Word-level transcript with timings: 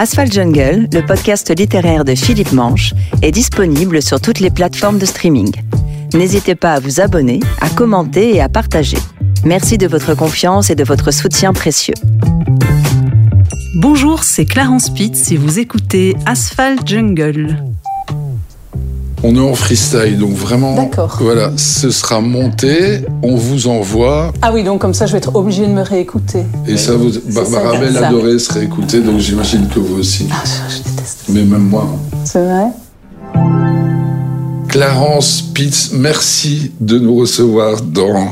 Asphalt 0.00 0.32
Jungle, 0.32 0.88
le 0.94 1.04
podcast 1.04 1.54
littéraire 1.54 2.06
de 2.06 2.14
Philippe 2.14 2.52
Manche, 2.52 2.94
est 3.20 3.32
disponible 3.32 4.00
sur 4.00 4.18
toutes 4.18 4.40
les 4.40 4.48
plateformes 4.48 4.98
de 4.98 5.04
streaming. 5.04 5.52
N'hésitez 6.14 6.54
pas 6.54 6.72
à 6.72 6.80
vous 6.80 7.02
abonner, 7.02 7.38
à 7.60 7.68
commenter 7.68 8.34
et 8.34 8.40
à 8.40 8.48
partager. 8.48 8.96
Merci 9.44 9.76
de 9.76 9.86
votre 9.86 10.14
confiance 10.14 10.70
et 10.70 10.74
de 10.74 10.84
votre 10.84 11.10
soutien 11.10 11.52
précieux. 11.52 11.92
Bonjour, 13.82 14.24
c'est 14.24 14.46
Clarence 14.46 14.88
Pitts 14.88 15.32
et 15.32 15.36
vous 15.36 15.58
écoutez 15.58 16.16
Asphalt 16.24 16.80
Jungle. 16.86 17.62
On 19.22 19.36
est 19.36 19.40
en 19.40 19.54
freestyle, 19.54 20.18
donc 20.18 20.32
vraiment. 20.32 20.74
D'accord. 20.76 21.18
Voilà, 21.20 21.52
ce 21.56 21.90
sera 21.90 22.20
monté, 22.20 23.04
on 23.22 23.36
vous 23.36 23.66
envoie. 23.66 24.32
Ah 24.40 24.50
oui, 24.52 24.64
donc 24.64 24.80
comme 24.80 24.94
ça, 24.94 25.04
je 25.06 25.12
vais 25.12 25.18
être 25.18 25.36
obligée 25.36 25.66
de 25.66 25.72
me 25.72 25.82
réécouter. 25.82 26.44
Et 26.66 26.78
ça, 26.78 26.94
vous, 26.94 27.10
Barbara 27.34 27.78
Bell 27.78 27.96
adorait 27.98 28.38
se 28.38 28.52
réécouter, 28.52 29.00
donc 29.00 29.18
j'imagine 29.18 29.68
que 29.68 29.78
vous 29.78 29.98
aussi. 29.98 30.26
Ah, 30.30 30.42
je, 30.44 30.76
je 30.76 30.82
déteste. 30.82 31.24
Mais 31.28 31.44
même 31.44 31.68
moi. 31.68 31.86
C'est 32.24 32.42
vrai? 32.42 32.66
Clarence 34.68 35.42
Pitts, 35.42 35.90
merci 35.92 36.72
de 36.80 36.98
nous 36.98 37.16
recevoir 37.16 37.82
dans 37.82 38.30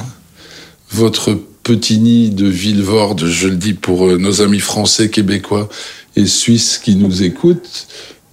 votre 0.91 1.37
petit 1.65 1.99
nid 1.99 2.31
de 2.31 2.47
Villevorde, 2.47 3.27
je 3.27 3.49
le 3.49 3.57
dis 3.57 3.75
pour 3.75 4.07
euh, 4.07 4.17
nos 4.17 4.41
amis 4.41 4.61
français, 4.61 5.11
québécois 5.11 5.69
et 6.17 6.25
suisses 6.25 6.79
qui 6.79 6.97
nous 6.97 7.23
écoutent. 7.23 7.87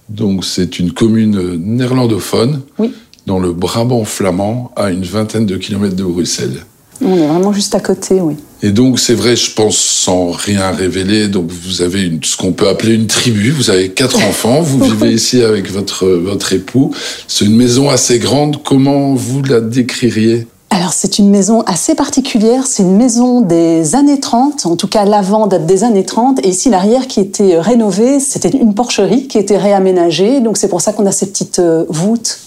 Donc 0.08 0.44
c'est 0.44 0.78
une 0.78 0.92
commune 0.92 1.56
néerlandophone 1.56 2.60
Oui. 2.78 2.92
dans 3.26 3.38
le 3.38 3.52
Brabant 3.52 4.04
flamand, 4.04 4.70
à 4.76 4.90
une 4.90 5.02
vingtaine 5.02 5.46
de 5.46 5.56
kilomètres 5.56 5.96
de 5.96 6.04
Bruxelles. 6.04 6.64
On 7.02 7.14
est 7.14 7.26
vraiment 7.26 7.52
juste 7.52 7.74
à 7.74 7.80
côté, 7.80 8.20
oui. 8.22 8.36
Et 8.62 8.70
donc, 8.70 8.98
c'est 8.98 9.12
vrai, 9.14 9.36
je 9.36 9.50
pense, 9.52 9.76
sans 9.76 10.30
rien 10.30 10.70
révéler, 10.70 11.28
donc 11.28 11.50
vous 11.50 11.82
avez 11.82 12.02
une, 12.04 12.24
ce 12.24 12.38
qu'on 12.38 12.52
peut 12.52 12.68
appeler 12.68 12.94
une 12.94 13.06
tribu, 13.06 13.50
vous 13.50 13.68
avez 13.68 13.90
quatre 13.90 14.16
enfants, 14.24 14.62
vous 14.62 14.82
vivez 14.82 15.12
ici 15.12 15.42
avec 15.42 15.70
votre, 15.70 16.06
votre 16.06 16.54
époux. 16.54 16.94
C'est 17.28 17.44
une 17.44 17.54
maison 17.56 17.90
assez 17.90 18.18
grande, 18.18 18.62
comment 18.64 19.14
vous 19.14 19.42
la 19.42 19.60
décririez? 19.60 20.46
Alors, 20.70 20.92
c'est 20.92 21.18
une 21.18 21.30
maison 21.30 21.62
assez 21.62 21.94
particulière. 21.94 22.66
C'est 22.66 22.82
une 22.82 22.96
maison 22.96 23.40
des 23.40 23.94
années 23.94 24.20
30. 24.20 24.66
En 24.66 24.76
tout 24.76 24.88
cas, 24.88 25.04
l'avant 25.04 25.46
date 25.46 25.64
des 25.64 25.84
années 25.84 26.04
30. 26.04 26.44
Et 26.44 26.48
ici, 26.48 26.70
l'arrière 26.70 27.06
qui 27.06 27.20
était 27.20 27.58
rénové, 27.58 28.20
c'était 28.20 28.50
une 28.50 28.74
porcherie 28.74 29.26
qui 29.26 29.38
était 29.38 29.56
réaménagée. 29.56 30.40
Donc, 30.40 30.56
c'est 30.56 30.68
pour 30.68 30.80
ça 30.80 30.92
qu'on 30.92 31.06
a 31.06 31.12
ces 31.12 31.26
petites 31.26 31.60
euh, 31.60 31.84
voûtes. 31.88 32.38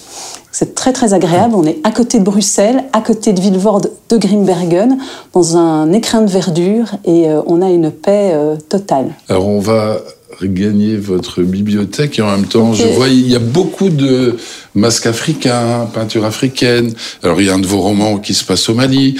C'est 0.52 0.76
très, 0.76 0.94
très 0.94 1.14
agréable. 1.14 1.56
On 1.56 1.64
est 1.64 1.80
à 1.84 1.92
côté 1.92 2.20
de 2.20 2.23
Bruxelles, 2.23 2.84
à 2.94 3.02
côté 3.02 3.34
de 3.34 3.39
Villevorde 3.39 3.92
de 4.09 4.17
Grimbergen, 4.17 4.98
dans 5.33 5.58
un 5.58 5.92
écrin 5.94 6.22
de 6.22 6.30
verdure. 6.30 6.88
Et 7.06 7.30
euh, 7.30 7.42
on 7.48 7.61
a 7.61 7.70
une 7.70 7.92
paix 7.92 8.31
euh, 8.33 8.58
totale. 8.58 9.16
Alors, 9.30 9.48
on 9.48 9.59
va 9.59 9.98
regagner 10.40 10.95
votre 10.98 11.42
bibliothèque 11.42 12.20
et 12.20 12.22
en 12.22 12.32
même 12.32 12.45
temps, 12.45 12.73
je 12.73 12.84
vois, 12.88 13.08
il 13.09 13.30
y 13.30 13.36
a 13.36 13.40
beaucoup 13.40 13.90
de 13.90 14.38
masques 14.76 15.06
africains, 15.08 15.88
peintures 15.94 16.26
africaines. 16.26 16.94
Alors, 17.23 17.42
il 17.42 17.48
y 17.48 17.50
a 17.50 17.54
un 17.56 17.59
de 17.59 17.68
vos 17.68 17.82
romans 17.82 18.18
qui 18.18 18.34
se 18.34 18.44
passe 18.45 18.70
au 18.70 18.73
Mali. 18.73 19.16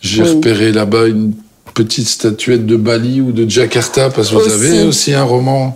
J'ai 0.00 0.22
Oui. 0.22 0.28
repéré 0.30 0.72
là-bas 0.72 1.06
une 1.06 1.32
petite 1.74 2.08
statuette 2.08 2.66
de 2.66 2.76
Bali 2.76 3.20
ou 3.20 3.32
de 3.32 3.48
Jakarta, 3.48 4.10
parce 4.10 4.28
que 4.30 4.34
vous 4.34 4.40
Aussi. 4.40 4.52
avez 4.52 4.82
aussi 4.84 5.12
un 5.14 5.24
roman 5.24 5.74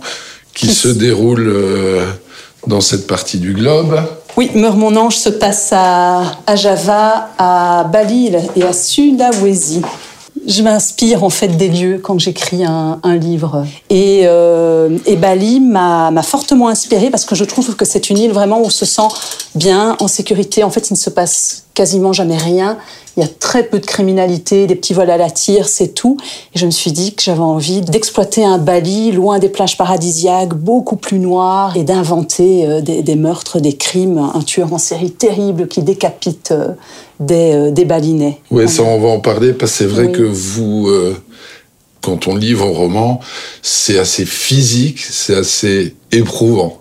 qui 0.53 0.67
se 0.67 0.87
déroule 0.89 1.47
euh, 1.47 2.05
dans 2.67 2.81
cette 2.81 3.07
partie 3.07 3.37
du 3.37 3.53
globe. 3.53 3.99
Oui, 4.37 4.51
Meurs 4.55 4.77
mon 4.77 4.95
ange 4.95 5.15
se 5.17 5.29
passe 5.29 5.69
à, 5.71 6.37
à 6.45 6.55
Java, 6.55 7.29
à 7.37 7.83
Bali 7.91 8.31
et 8.55 8.63
à 8.63 8.73
Sulawesi. 8.73 9.81
Je 10.47 10.61
m'inspire 10.63 11.23
en 11.23 11.29
fait 11.29 11.49
des 11.49 11.69
lieux 11.69 11.99
quand 12.01 12.19
j'écris 12.19 12.63
un, 12.65 12.99
un 13.03 13.15
livre. 13.15 13.65
Et, 13.89 14.21
euh, 14.25 14.97
et 15.05 15.15
Bali 15.15 15.59
m'a 15.59 16.11
fortement 16.23 16.67
inspirée 16.67 17.09
parce 17.09 17.25
que 17.25 17.35
je 17.35 17.43
trouve 17.43 17.75
que 17.75 17.85
c'est 17.85 18.09
une 18.09 18.17
île 18.17 18.31
vraiment 18.31 18.59
où 18.59 18.65
on 18.65 18.69
se 18.69 18.85
sent 18.85 19.07
bien, 19.55 19.95
en 19.99 20.07
sécurité. 20.07 20.63
En 20.63 20.69
fait, 20.69 20.89
il 20.89 20.93
ne 20.93 20.97
se 20.97 21.09
passe 21.09 21.63
quasiment 21.79 22.11
jamais 22.11 22.35
rien. 22.35 22.77
Il 23.15 23.21
y 23.21 23.25
a 23.25 23.29
très 23.29 23.63
peu 23.63 23.79
de 23.79 23.85
criminalité, 23.85 24.67
des 24.67 24.75
petits 24.75 24.93
vols 24.93 25.09
à 25.09 25.15
la 25.15 25.29
tire, 25.29 25.69
c'est 25.69 25.93
tout. 25.93 26.17
Et 26.53 26.59
je 26.59 26.65
me 26.65 26.71
suis 26.71 26.91
dit 26.91 27.15
que 27.15 27.23
j'avais 27.23 27.39
envie 27.39 27.79
d'exploiter 27.79 28.43
un 28.43 28.57
Bali 28.57 29.13
loin 29.13 29.39
des 29.39 29.47
plages 29.47 29.77
paradisiaques, 29.77 30.55
beaucoup 30.55 30.97
plus 30.97 31.19
noires, 31.19 31.77
et 31.77 31.83
d'inventer 31.83 32.67
euh, 32.67 32.81
des, 32.81 33.01
des 33.01 33.15
meurtres, 33.15 33.61
des 33.61 33.77
crimes, 33.77 34.17
un 34.17 34.41
tueur 34.41 34.73
en 34.73 34.77
série 34.77 35.11
terrible 35.11 35.69
qui 35.69 35.81
décapite 35.81 36.51
euh, 36.51 36.73
des, 37.21 37.53
euh, 37.53 37.71
des 37.71 37.85
Balinais. 37.85 38.39
Oui, 38.51 38.67
ça, 38.67 38.83
on 38.83 38.99
va 38.99 39.07
en 39.07 39.21
parler, 39.21 39.53
parce 39.53 39.71
que 39.71 39.77
c'est 39.77 39.85
vrai 39.85 40.07
Oui. 40.07 40.11
que 40.11 40.23
vous, 40.23 40.89
euh, 40.89 41.15
quand 42.01 42.27
on 42.27 42.35
lit 42.35 42.53
vos 42.53 42.73
romans, 42.73 43.21
c'est 43.61 43.97
assez 43.99 44.25
physique, 44.25 44.99
c'est 44.99 45.35
assez 45.35 45.95
éprouvant. 46.11 46.78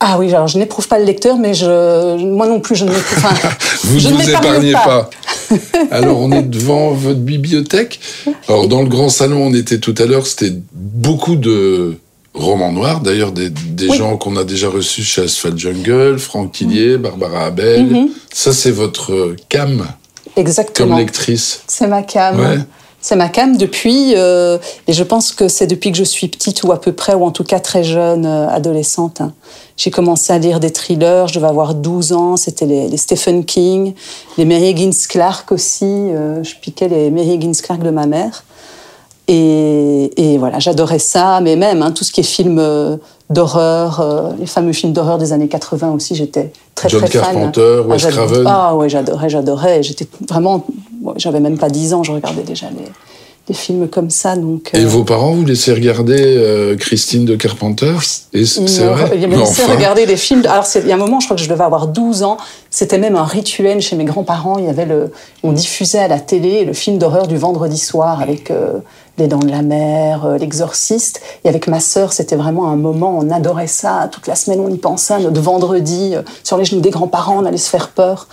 Ah 0.00 0.18
oui, 0.18 0.28
alors 0.34 0.46
je 0.46 0.58
n'éprouve 0.58 0.86
pas 0.88 0.98
le 0.98 1.04
lecteur, 1.06 1.36
mais 1.38 1.54
je, 1.54 2.16
moi 2.24 2.46
non 2.46 2.60
plus, 2.60 2.76
je 2.76 2.84
ne 2.84 2.90
l'éprouve 2.90 3.18
enfin, 3.24 3.48
Vous 3.84 3.98
je 3.98 4.08
ne 4.08 4.14
vous 4.14 4.30
épargnez 4.30 4.72
pas. 4.72 5.08
Alors, 5.90 6.20
on 6.20 6.30
est 6.32 6.42
devant 6.42 6.90
votre 6.90 7.20
bibliothèque. 7.20 8.00
Alors, 8.48 8.68
dans 8.68 8.82
le 8.82 8.88
grand 8.88 9.08
salon, 9.08 9.38
on 9.46 9.54
était 9.54 9.78
tout 9.78 9.94
à 9.98 10.04
l'heure, 10.04 10.26
c'était 10.26 10.52
beaucoup 10.72 11.36
de 11.36 11.96
romans 12.34 12.72
noirs. 12.72 13.00
D'ailleurs, 13.00 13.32
des, 13.32 13.48
des 13.48 13.88
Oui. 13.88 13.96
gens 13.96 14.16
qu'on 14.18 14.36
a 14.36 14.44
déjà 14.44 14.68
reçus 14.68 15.02
chez 15.02 15.22
Asphalt 15.22 15.56
Jungle, 15.56 16.18
Franck 16.18 16.52
Tillier, 16.52 16.98
Barbara 16.98 17.46
Abel. 17.46 17.86
Mhm. 17.86 18.08
Ça, 18.32 18.52
c'est 18.52 18.72
votre 18.72 19.34
cam 19.48 19.78
comme 19.78 19.86
Exactement. 20.36 20.98
lectrice. 20.98 21.62
C'est 21.66 21.86
ma 21.86 22.02
cam. 22.02 22.38
Ouais. 22.38 22.58
C'est 23.08 23.14
ma 23.14 23.28
cam 23.28 23.56
depuis, 23.56 24.14
euh, 24.16 24.58
et 24.88 24.92
je 24.92 25.04
pense 25.04 25.30
que 25.30 25.46
c'est 25.46 25.68
depuis 25.68 25.92
que 25.92 25.96
je 25.96 26.02
suis 26.02 26.26
petite 26.26 26.64
ou 26.64 26.72
à 26.72 26.80
peu 26.80 26.90
près, 26.90 27.14
ou 27.14 27.24
en 27.24 27.30
tout 27.30 27.44
cas 27.44 27.60
très 27.60 27.84
jeune, 27.84 28.26
euh, 28.26 28.48
adolescente. 28.48 29.20
hein. 29.20 29.32
J'ai 29.76 29.92
commencé 29.92 30.32
à 30.32 30.38
lire 30.38 30.58
des 30.58 30.72
thrillers, 30.72 31.28
je 31.28 31.34
devais 31.34 31.46
avoir 31.46 31.76
12 31.76 32.12
ans, 32.12 32.36
c'était 32.36 32.66
les, 32.66 32.88
les 32.88 32.96
Stephen 32.96 33.44
King, 33.44 33.94
les 34.38 34.44
Mary 34.44 34.70
Higgins 34.70 34.90
Clark 35.08 35.52
aussi, 35.52 35.84
euh, 35.84 36.42
je 36.42 36.56
piquais 36.56 36.88
les 36.88 37.12
Mary 37.12 37.34
Higgins 37.34 37.54
Clark 37.62 37.80
de 37.80 37.90
ma 37.90 38.06
mère. 38.06 38.42
Et, 39.28 40.12
et 40.16 40.38
voilà, 40.38 40.58
j'adorais 40.60 41.00
ça, 41.00 41.40
mais 41.40 41.56
même 41.56 41.82
hein, 41.82 41.90
tout 41.90 42.04
ce 42.04 42.12
qui 42.12 42.20
est 42.20 42.24
film 42.24 42.58
euh, 42.60 42.96
d'horreur, 43.28 43.98
euh, 44.00 44.30
les 44.38 44.46
fameux 44.46 44.72
films 44.72 44.92
d'horreur 44.92 45.18
des 45.18 45.32
années 45.32 45.48
80 45.48 45.90
aussi, 45.90 46.14
j'étais 46.14 46.52
très 46.76 46.88
John 46.88 47.00
très 47.00 47.18
fan. 47.18 47.22
Carpenter, 47.34 47.82
Wes 47.88 48.00
j'ad- 48.00 48.12
Craven. 48.12 48.44
Ah 48.46 48.76
ouais, 48.76 48.88
j'adorais, 48.88 49.28
j'adorais. 49.28 49.82
J'étais 49.82 50.06
vraiment, 50.28 50.64
ouais, 51.02 51.14
j'avais 51.16 51.40
même 51.40 51.58
pas 51.58 51.68
10 51.70 51.94
ans, 51.94 52.02
je 52.04 52.12
regardais 52.12 52.44
déjà 52.44 52.66
les, 52.70 52.84
des 53.48 53.54
films 53.54 53.88
comme 53.88 54.10
ça, 54.10 54.36
donc. 54.36 54.70
Et 54.74 54.84
euh, 54.84 54.86
vos 54.86 55.02
parents 55.02 55.32
vous 55.32 55.44
laissaient 55.44 55.72
regarder 55.74 56.18
euh, 56.20 56.76
Christine 56.76 57.24
de 57.24 57.34
Carpenter? 57.34 57.94
C'est 58.02 58.84
vrai? 58.84 59.10
Ils 59.20 59.26
me 59.26 59.36
laissaient 59.36 59.64
enfin, 59.64 59.74
regarder 59.74 60.06
des 60.06 60.16
films. 60.16 60.42
Alors, 60.48 60.64
il 60.76 60.86
y 60.86 60.92
a 60.92 60.94
un 60.94 60.98
moment, 60.98 61.18
je 61.18 61.26
crois 61.26 61.36
que 61.36 61.42
je 61.42 61.48
devais 61.48 61.64
avoir 61.64 61.88
12 61.88 62.22
ans. 62.22 62.36
C'était 62.70 62.98
même 62.98 63.16
un 63.16 63.24
rituel 63.24 63.80
chez 63.80 63.96
mes 63.96 64.04
grands-parents. 64.04 64.58
Il 64.58 64.66
y 64.66 64.68
avait 64.68 64.86
le, 64.86 65.10
on 65.42 65.50
diffusait 65.50 65.98
à 65.98 66.06
la 66.08 66.20
télé 66.20 66.64
le 66.64 66.72
film 66.74 66.98
d'horreur 66.98 67.26
du 67.26 67.36
vendredi 67.36 67.78
soir 67.78 68.20
avec 68.20 68.52
Les 69.18 69.28
Dents 69.28 69.38
de 69.38 69.48
la 69.50 69.62
Mer, 69.62 70.24
euh, 70.26 70.38
L'Exorciste. 70.38 71.20
Et 71.44 71.48
avec 71.48 71.68
ma 71.68 71.80
sœur, 71.80 72.12
c'était 72.12 72.36
vraiment 72.36 72.68
un 72.70 72.76
moment, 72.76 73.18
on 73.18 73.30
adorait 73.30 73.66
ça. 73.66 74.08
Toute 74.12 74.26
la 74.26 74.34
semaine, 74.34 74.60
on 74.60 74.68
y 74.68 74.76
pensait. 74.78 75.18
Notre 75.20 75.40
vendredi, 75.40 76.12
euh, 76.14 76.22
sur 76.44 76.58
les 76.58 76.64
genoux 76.64 76.80
des 76.82 76.90
grands-parents, 76.90 77.38
on 77.42 77.46
allait 77.46 77.56
se 77.56 77.70
faire 77.70 77.88
peur. 77.88 78.28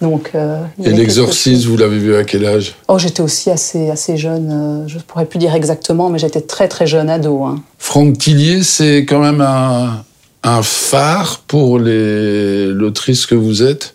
Donc, 0.00 0.30
euh, 0.34 0.62
Et 0.82 0.90
l'exorciste, 0.90 1.64
vous 1.64 1.76
l'avez 1.76 1.98
vu 1.98 2.14
à 2.14 2.24
quel 2.24 2.44
âge? 2.46 2.74
Oh, 2.86 2.98
j'étais 2.98 3.22
aussi 3.22 3.50
assez, 3.50 3.90
assez 3.90 4.16
jeune. 4.16 4.84
je 4.86 4.98
pourrais 4.98 5.26
plus 5.26 5.38
dire 5.38 5.54
exactement, 5.54 6.08
mais 6.08 6.18
j'étais 6.18 6.40
très, 6.40 6.68
très 6.68 6.86
jeune 6.86 7.10
ado. 7.10 7.42
hein. 7.44 7.60
Franck 7.78 8.18
Tillier, 8.18 8.62
c'est 8.62 8.98
quand 9.06 9.18
même 9.20 9.40
un, 9.40 10.04
un 10.44 10.62
phare 10.62 11.40
pour 11.48 11.78
les- 11.78 12.66
l'autrice 12.66 13.26
que 13.26 13.34
vous 13.34 13.62
êtes, 13.62 13.94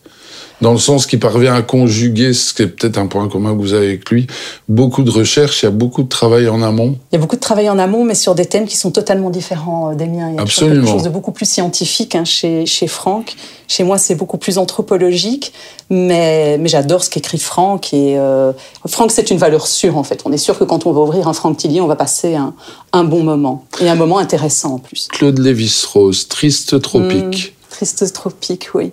dans 0.63 0.71
le 0.71 0.79
sens 0.79 1.05
qu'il 1.05 1.19
parvient 1.19 1.53
à 1.53 1.61
conjuguer, 1.61 2.33
ce 2.33 2.53
qui 2.53 2.63
est 2.63 2.67
peut-être 2.67 2.97
un 2.97 3.07
point 3.07 3.27
commun 3.27 3.53
que 3.55 3.61
vous 3.61 3.73
avez 3.73 3.87
avec 3.87 4.09
lui, 4.09 4.27
beaucoup 4.69 5.03
de 5.03 5.11
recherche, 5.11 5.61
il 5.61 5.65
y 5.65 5.67
a 5.67 5.71
beaucoup 5.71 6.03
de 6.03 6.07
travail 6.07 6.47
en 6.47 6.61
amont. 6.61 6.97
Il 7.11 7.15
y 7.15 7.17
a 7.17 7.19
beaucoup 7.19 7.35
de 7.35 7.41
travail 7.41 7.69
en 7.69 7.77
amont, 7.77 8.05
mais 8.05 8.15
sur 8.15 8.33
des 8.33 8.45
thèmes 8.45 8.65
qui 8.65 8.77
sont 8.77 8.89
totalement 8.89 9.29
différents 9.29 9.91
euh, 9.91 9.95
des 9.95 10.07
miens. 10.07 10.29
Il 10.29 10.35
y 10.35 10.39
a 10.39 10.41
Absolument. 10.41 10.81
quelque 10.81 10.91
chose 10.91 11.03
de 11.03 11.09
beaucoup 11.09 11.33
plus 11.33 11.47
scientifique 11.47 12.15
hein, 12.15 12.23
chez, 12.23 12.65
chez 12.65 12.87
Franck. 12.87 13.35
Chez 13.67 13.83
moi, 13.83 13.97
c'est 13.97 14.15
beaucoup 14.15 14.37
plus 14.37 14.57
anthropologique, 14.57 15.51
mais, 15.89 16.57
mais 16.57 16.69
j'adore 16.69 17.03
ce 17.03 17.09
qu'écrit 17.09 17.39
Franck. 17.39 17.93
Et, 17.93 18.17
euh, 18.17 18.53
Franck, 18.87 19.11
c'est 19.11 19.31
une 19.31 19.37
valeur 19.37 19.67
sûre, 19.67 19.97
en 19.97 20.03
fait. 20.03 20.21
On 20.23 20.31
est 20.31 20.37
sûr 20.37 20.57
que 20.57 20.63
quand 20.63 20.85
on 20.85 20.93
va 20.93 21.01
ouvrir 21.01 21.27
un 21.27 21.33
Franck 21.33 21.57
Tillier, 21.57 21.81
on 21.81 21.87
va 21.87 21.97
passer 21.97 22.35
un, 22.35 22.53
un 22.93 23.03
bon 23.03 23.23
moment. 23.23 23.65
Et 23.81 23.89
un 23.89 23.95
moment 23.95 24.17
intéressant, 24.17 24.75
en 24.75 24.79
plus. 24.79 25.09
Claude 25.11 25.39
Lévis-Strauss, 25.39 26.29
Triste 26.29 26.81
Tropique, 26.81 27.53
Triste 27.69 28.13
tropique, 28.13 28.69
oui. 28.75 28.91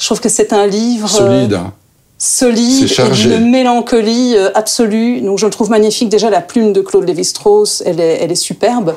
Je 0.00 0.06
trouve 0.06 0.20
que 0.20 0.30
c'est 0.30 0.52
un 0.52 0.66
livre... 0.66 1.08
euh, 1.20 1.46
solide. 1.46 1.60
solide 2.18 2.90
et 2.90 3.28
d'une 3.28 3.50
mélancolie 3.50 4.34
euh, 4.36 4.50
absolue. 4.54 5.20
Donc 5.20 5.38
je 5.38 5.44
le 5.46 5.52
trouve 5.52 5.70
magnifique. 5.70 6.08
Déjà 6.08 6.30
la 6.30 6.40
plume 6.40 6.72
de 6.72 6.80
Claude 6.80 7.06
Lévi-Strauss, 7.06 7.82
elle 7.84 8.00
est, 8.00 8.18
elle 8.22 8.32
est 8.32 8.34
superbe. 8.34 8.94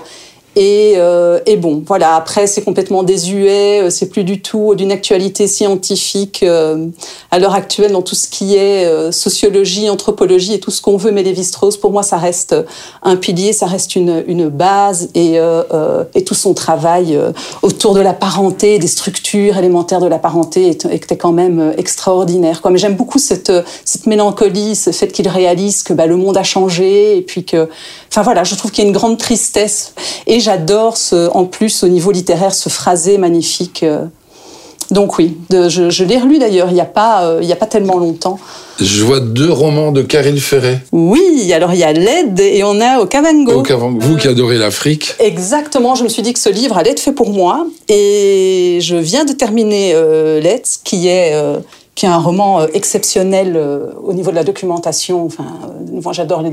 Et, 0.56 0.94
euh, 0.98 1.40
et, 1.46 1.58
bon, 1.58 1.84
voilà. 1.86 2.16
Après, 2.16 2.46
c'est 2.46 2.62
complètement 2.62 3.02
désuet. 3.04 3.82
Euh, 3.82 3.90
c'est 3.90 4.10
plus 4.10 4.24
du 4.24 4.42
tout 4.42 4.76
d'une 4.76 4.92
actualité 4.92 5.48
scientifique 5.48 6.44
euh, 6.44 6.88
à 7.32 7.40
l'heure 7.40 7.56
actuelle 7.56 7.92
dans 7.92 8.04
tout 8.04 8.14
ce 8.14 8.28
qui 8.28 8.56
est 8.56 8.86
euh, 8.86 9.12
sociologie, 9.12 9.90
anthropologie 9.90 10.54
et 10.54 10.60
tout 10.60 10.70
ce 10.70 10.82
qu'on 10.82 10.96
veut. 10.98 11.12
Mais 11.12 11.24
Lévi-Strauss, 11.24 11.78
pour 11.78 11.92
moi, 11.92 12.04
ça 12.04 12.18
reste 12.18 12.56
un 13.02 13.16
pilier, 13.16 13.52
ça 13.52 13.66
reste 13.66 13.96
une, 13.96 14.24
une 14.28 14.48
base 14.50 15.10
et, 15.16 15.40
euh, 15.40 16.04
et 16.14 16.24
tout 16.24 16.36
son 16.36 16.54
travail 16.54 17.20
autour 17.64 17.96
de 17.96 18.02
la 18.02 18.14
parenté, 18.14 18.78
des 18.78 18.88
structures 18.88 19.58
élémentaires 19.58 20.02
de 20.02 20.08
la 20.08 20.20
parenté 20.20 20.68
était 20.68 21.18
quand 21.18 21.32
même 21.32 21.74
extraordinaire. 21.78 22.62
Quoi. 22.62 22.70
Mais 22.70 22.78
j'aime 22.78 22.96
beaucoup 22.96 23.20
cette, 23.20 23.52
cette 23.86 24.06
mélancolie, 24.06 24.76
ce 24.76 24.92
fait 24.92 25.08
qu'il 25.08 25.28
réalise 25.28 25.84
que 25.84 25.94
bah, 25.94 26.06
le 26.06 26.18
monde 26.18 26.38
a 26.38 26.44
changé 26.44 27.18
et 27.18 27.22
puis 27.22 27.44
que, 27.44 27.70
enfin 28.14 28.22
voilà, 28.22 28.44
je 28.44 28.54
trouve 28.54 28.70
qu'il 28.70 28.84
y 28.84 28.86
a 28.86 28.88
une 28.88 28.96
grande 28.96 29.18
tristesse. 29.18 29.94
Et 30.28 30.40
j'adore 30.40 30.96
en 31.34 31.46
plus 31.46 31.84
au 31.84 31.88
niveau 31.88 32.12
littéraire 32.12 32.54
ce 32.54 32.70
phrasé 32.70 33.18
magnifique. 33.18 33.82
Euh. 33.82 34.06
Donc 34.92 35.18
oui, 35.18 35.38
je, 35.50 36.04
l'ai 36.04 36.20
relu 36.20 36.38
d'ailleurs 36.38 36.68
il 36.70 36.76
n'y 36.76 36.82
a, 36.82 36.86
pas, 36.86 37.24
euh, 37.24 37.40
il 37.42 37.52
a 37.52 37.56
pas 37.56 37.66
tellement 37.66 37.98
longtemps. 37.98 38.38
Je 38.80 39.04
vois 39.04 39.20
deux 39.20 39.52
romans 39.52 39.92
de 39.92 40.04
Caril 40.04 40.40
Ferret. 40.40 40.82
Oui, 40.92 41.52
alors 41.52 41.74
il 41.74 41.80
y 41.80 41.84
a 41.84 41.94
L'aide 41.94 42.40
et 42.40 42.64
on 42.64 42.80
a 42.80 43.00
Okavango. 43.00 43.54
Okavango, 43.54 44.00
vous 44.00 44.18
qui 44.18 44.28
adorez 44.28 44.60
l'Afrique. 44.60 45.16
Exactement, 45.20 45.96
je 45.96 46.04
me 46.04 46.10
suis 46.10 46.22
dit 46.22 46.34
que 46.34 46.40
ce 46.40 46.50
livre 46.50 46.78
allait 46.78 46.92
être 46.92 47.00
fait 47.00 47.14
pour 47.14 47.32
moi 47.32 47.66
et 47.90 48.78
je 48.82 48.96
viens 48.96 49.26
de 49.26 49.32
terminer 49.32 49.94
euh, 49.96 50.40
L'aide 50.40 50.62
qui 50.84 51.08
est 51.08 51.34
qui 51.96 52.08
est 52.08 52.10
un 52.10 52.18
roman 52.18 52.62
euh, 52.62 52.68
exceptionnel 52.74 53.54
euh, 53.56 53.92
au 54.04 54.14
niveau 54.14 54.32
de 54.32 54.36
la 54.36 54.44
documentation. 54.44 55.26
Enfin, 55.26 55.46
euh, 55.64 56.02
moi, 56.02 56.12
j'adore 56.12 56.42
les, 56.42 56.52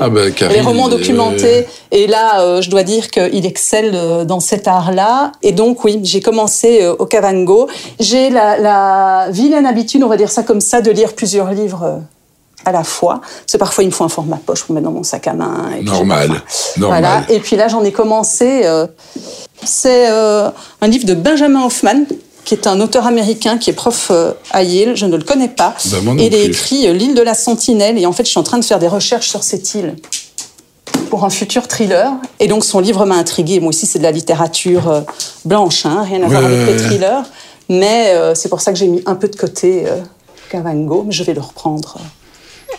ah 0.00 0.08
les, 0.48 0.60
romans 0.60 0.88
documentés. 0.88 1.66
Et 1.92 2.06
là, 2.06 2.60
je 2.60 2.68
dois 2.68 2.82
dire 2.82 3.10
qu'il 3.10 3.46
excelle 3.46 4.26
dans 4.26 4.40
cet 4.40 4.66
art-là. 4.66 5.32
Et 5.42 5.52
donc, 5.52 5.84
oui, 5.84 6.00
j'ai 6.02 6.20
commencé 6.20 6.86
au 6.86 7.06
Cavango. 7.06 7.68
J'ai 8.00 8.28
la, 8.28 8.58
la, 8.58 9.28
vilaine 9.30 9.66
habitude, 9.66 10.02
on 10.02 10.08
va 10.08 10.16
dire 10.16 10.30
ça 10.30 10.42
comme 10.42 10.60
ça, 10.60 10.80
de 10.80 10.90
lire 10.90 11.14
plusieurs 11.14 11.52
livres 11.52 12.00
à 12.64 12.72
la 12.72 12.82
fois. 12.82 13.20
Parce 13.20 13.52
que 13.52 13.58
parfois, 13.58 13.84
il 13.84 13.88
me 13.88 13.92
faut 13.92 14.04
un 14.04 14.08
format 14.08 14.40
poche 14.44 14.64
pour 14.64 14.74
mettre 14.74 14.86
dans 14.86 14.92
mon 14.92 15.04
sac 15.04 15.28
à 15.28 15.34
main. 15.34 15.70
Et 15.78 15.84
normal. 15.84 16.28
normal. 16.76 17.02
Voilà. 17.02 17.22
Et 17.28 17.38
puis 17.38 17.56
là, 17.56 17.68
j'en 17.68 17.84
ai 17.84 17.92
commencé. 17.92 18.68
c'est 19.62 20.08
un 20.08 20.88
livre 20.88 21.06
de 21.06 21.14
Benjamin 21.14 21.64
Hoffman 21.64 22.04
qui 22.46 22.54
est 22.54 22.68
un 22.68 22.80
auteur 22.80 23.06
américain 23.06 23.58
qui 23.58 23.70
est 23.70 23.74
prof 23.74 24.08
euh, 24.10 24.32
à 24.52 24.62
Yale. 24.62 24.96
Je 24.96 25.04
ne 25.04 25.16
le 25.16 25.24
connais 25.24 25.48
pas. 25.48 25.74
Bah, 25.84 26.12
il 26.16 26.34
a 26.34 26.38
écrit 26.38 26.86
euh, 26.86 26.92
L'île 26.92 27.14
de 27.14 27.20
la 27.20 27.34
Sentinelle. 27.34 27.98
Et 27.98 28.06
en 28.06 28.12
fait, 28.12 28.24
je 28.24 28.30
suis 28.30 28.38
en 28.38 28.44
train 28.44 28.58
de 28.58 28.64
faire 28.64 28.78
des 28.78 28.86
recherches 28.86 29.28
sur 29.28 29.42
cette 29.42 29.74
île 29.74 29.96
pour 31.10 31.24
un 31.24 31.30
futur 31.30 31.66
thriller. 31.66 32.12
Et 32.38 32.46
donc, 32.46 32.64
son 32.64 32.78
livre 32.78 33.04
m'a 33.04 33.16
intrigué. 33.16 33.58
Moi 33.58 33.70
aussi, 33.70 33.84
c'est 33.86 33.98
de 33.98 34.04
la 34.04 34.12
littérature 34.12 34.88
euh, 34.88 35.00
blanche, 35.44 35.84
hein, 35.86 36.04
rien 36.08 36.22
à 36.22 36.28
voir 36.28 36.44
avec 36.44 36.68
les 36.68 36.76
thrillers. 36.76 37.24
Mais 37.68 38.14
c'est 38.34 38.48
pour 38.48 38.60
ça 38.60 38.72
que 38.72 38.78
j'ai 38.78 38.86
mis 38.86 39.02
un 39.06 39.16
peu 39.16 39.26
de 39.26 39.34
côté 39.34 39.86
Cavango. 40.50 41.02
Mais 41.04 41.12
je 41.12 41.24
vais 41.24 41.34
le 41.34 41.40
reprendre. 41.40 41.98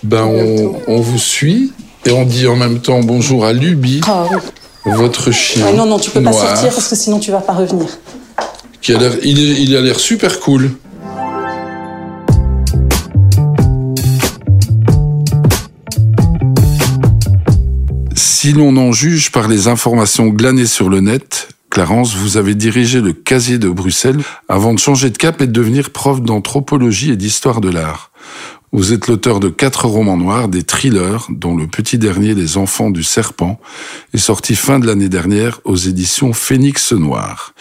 Ben, 0.01 0.23
on, 0.87 1.01
vous 1.01 1.17
suit 1.17 1.73
et 2.05 2.11
on 2.11 2.23
dit 2.23 2.47
en 2.47 2.55
même 2.55 2.79
temps 2.79 3.01
bonjour 3.01 3.43
à 3.43 3.51
Luby, 3.51 3.99
ah 4.07 4.23
votre 4.85 5.31
chien. 5.31 5.73
non, 5.73 5.85
non, 5.85 5.99
tu 5.99 6.09
peux 6.11 6.23
pas 6.23 6.31
sortir 6.31 6.73
parce 6.73 6.87
que 6.87 6.95
sinon 6.95 7.19
tu 7.19 7.31
vas 7.31 7.41
pas 7.41 7.53
revenir 7.53 7.87
il, 8.83 9.75
a 9.75 9.81
l'air 9.81 9.99
super 9.99 10.39
cool. 10.39 10.71
Si 18.15 18.53
l'on 18.53 18.77
en 18.77 18.91
juge 18.91 19.31
par 19.31 19.47
les 19.47 19.67
informations 19.67 20.27
glanées 20.27 20.65
sur 20.65 20.89
le 20.89 21.01
net, 21.01 21.49
Clarence, 21.69 22.15
vous 22.15 22.37
avez 22.37 22.55
dirigé 22.55 23.01
le 23.01 23.13
casier 23.13 23.59
de 23.59 23.69
Bruxelles 23.69 24.21
avant 24.47 24.73
de 24.73 24.79
changer 24.79 25.09
de 25.09 25.17
cap 25.17 25.41
et 25.41 25.47
de 25.47 25.51
devenir 25.51 25.91
prof 25.91 26.21
d'anthropologie 26.21 27.11
et 27.11 27.17
d'histoire 27.17 27.61
de 27.61 27.69
l'art. 27.69 28.11
Vous 28.73 28.91
êtes 28.91 29.07
l'auteur 29.07 29.39
de 29.39 29.47
quatre 29.47 29.85
romans 29.85 30.17
noirs, 30.17 30.49
des 30.49 30.63
thrillers, 30.63 31.27
dont 31.29 31.55
le 31.55 31.67
petit 31.67 31.97
dernier 31.97 32.35
Les 32.35 32.57
Enfants 32.57 32.89
du 32.89 33.01
Serpent 33.01 33.61
est 34.13 34.17
sorti 34.17 34.55
fin 34.55 34.77
de 34.79 34.85
l'année 34.85 35.07
dernière 35.07 35.61
aux 35.63 35.77
éditions 35.77 36.33
Phénix 36.33 36.91
Noir. 36.91 37.53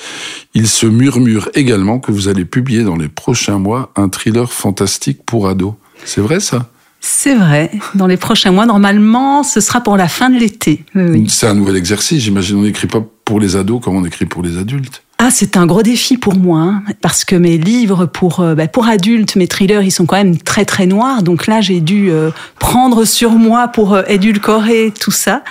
Il 0.54 0.66
se 0.66 0.84
murmure 0.84 1.48
également 1.54 2.00
que 2.00 2.10
vous 2.10 2.26
allez 2.26 2.44
publier 2.44 2.82
dans 2.82 2.96
les 2.96 3.08
prochains 3.08 3.58
mois 3.60 3.92
un 3.94 4.08
thriller 4.08 4.52
fantastique 4.52 5.24
pour 5.24 5.46
ados. 5.46 5.74
C'est 6.04 6.20
vrai 6.20 6.40
ça? 6.40 6.70
C'est 7.00 7.36
vrai. 7.36 7.70
Dans 7.94 8.08
les 8.08 8.16
prochains 8.16 8.50
mois, 8.50 8.66
normalement, 8.66 9.44
ce 9.44 9.60
sera 9.60 9.80
pour 9.80 9.96
la 9.96 10.08
fin 10.08 10.28
de 10.28 10.38
l'été. 10.40 10.84
C'est 11.28 11.46
un 11.46 11.54
nouvel 11.54 11.76
exercice. 11.76 12.20
J'imagine 12.20 12.56
on 12.56 12.62
n'écrit 12.62 12.88
pas 12.88 13.02
pour 13.24 13.38
les 13.38 13.54
ados 13.54 13.80
comme 13.80 13.94
on 13.94 14.04
écrit 14.04 14.26
pour 14.26 14.42
les 14.42 14.58
adultes. 14.58 15.04
Ah, 15.18 15.30
c'est 15.30 15.56
un 15.56 15.64
gros 15.64 15.82
défi 15.82 16.18
pour 16.18 16.36
moi, 16.36 16.60
hein, 16.60 16.82
parce 17.00 17.24
que 17.24 17.34
mes 17.34 17.56
livres 17.56 18.04
pour 18.04 18.40
euh, 18.40 18.54
bah, 18.54 18.68
pour 18.68 18.86
adultes, 18.86 19.34
mes 19.36 19.48
thrillers, 19.48 19.82
ils 19.82 19.90
sont 19.90 20.04
quand 20.04 20.16
même 20.16 20.36
très 20.36 20.66
très 20.66 20.86
noirs. 20.86 21.22
Donc 21.22 21.46
là, 21.46 21.62
j'ai 21.62 21.80
dû 21.80 22.10
euh, 22.10 22.30
prendre 22.58 23.06
sur 23.06 23.30
moi 23.30 23.68
pour 23.68 23.94
euh, 23.94 24.02
édulcorer 24.08 24.92
tout 24.98 25.10
ça. 25.10 25.42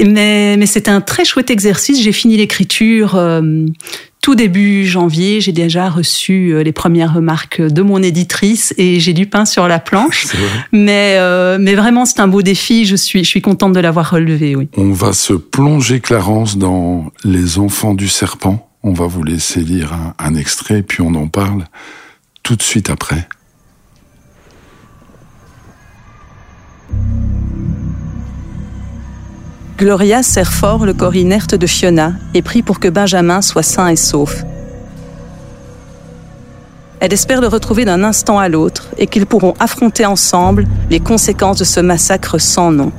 Mais 0.00 0.56
mais 0.56 0.64
c'est 0.64 0.88
un 0.88 1.02
très 1.02 1.26
chouette 1.26 1.50
exercice. 1.50 2.02
J'ai 2.02 2.12
fini 2.12 2.38
l'écriture 2.38 3.20
tout 4.22 4.34
début 4.34 4.86
janvier, 4.86 5.42
j'ai 5.42 5.52
déjà 5.52 5.90
reçu 5.90 6.54
les 6.64 6.72
premières 6.72 7.12
remarques 7.12 7.60
de 7.60 7.82
mon 7.82 8.02
éditrice 8.02 8.72
et 8.78 8.98
j'ai 8.98 9.12
du 9.12 9.26
pain 9.26 9.44
sur 9.44 9.68
la 9.68 9.78
planche. 9.78 10.26
Mais, 10.72 11.18
mais 11.58 11.74
vraiment, 11.74 12.06
c'est 12.06 12.20
un 12.20 12.26
beau 12.28 12.42
défi. 12.42 12.86
Je 12.86 12.96
suis, 12.96 13.22
je 13.22 13.28
suis 13.28 13.42
contente 13.42 13.74
de 13.74 13.80
l'avoir 13.80 14.10
relevé, 14.10 14.56
oui. 14.56 14.68
On 14.76 14.92
va 14.92 15.12
se 15.12 15.34
plonger, 15.34 16.00
Clarence, 16.00 16.56
dans 16.56 17.12
Les 17.22 17.58
Enfants 17.58 17.94
du 17.94 18.08
Serpent. 18.08 18.66
On 18.86 18.92
va 18.92 19.06
vous 19.06 19.22
laisser 19.22 19.60
lire 19.60 19.94
un, 20.18 20.34
extrait, 20.34 20.82
puis 20.82 21.00
on 21.00 21.14
en 21.14 21.26
parle 21.26 21.64
tout 22.42 22.54
de 22.54 22.62
suite 22.62 22.90
après. 22.90 23.26
Gloria 29.78 30.22
serre 30.22 30.52
fort 30.52 30.84
le 30.84 30.92
corps 30.92 31.16
inerte 31.16 31.54
de 31.54 31.66
Fiona 31.66 32.12
et 32.34 32.42
prie 32.42 32.62
pour 32.62 32.78
que 32.78 32.88
Benjamin 32.88 33.40
soit 33.40 33.62
sain 33.62 33.88
et 33.88 33.96
sauf. 33.96 34.44
Elle 37.00 37.14
espère 37.14 37.40
le 37.40 37.48
retrouver 37.48 37.86
d'un 37.86 38.04
instant 38.04 38.38
à 38.38 38.50
l'autre 38.50 38.90
et 38.98 39.06
qu'ils 39.06 39.24
pourront 39.24 39.54
affronter 39.58 40.04
ensemble 40.04 40.66
les 40.90 41.00
conséquences 41.00 41.58
de 41.58 41.64
ce 41.64 41.80
massacre 41.80 42.38
sans 42.38 42.70
nom. 42.70 42.92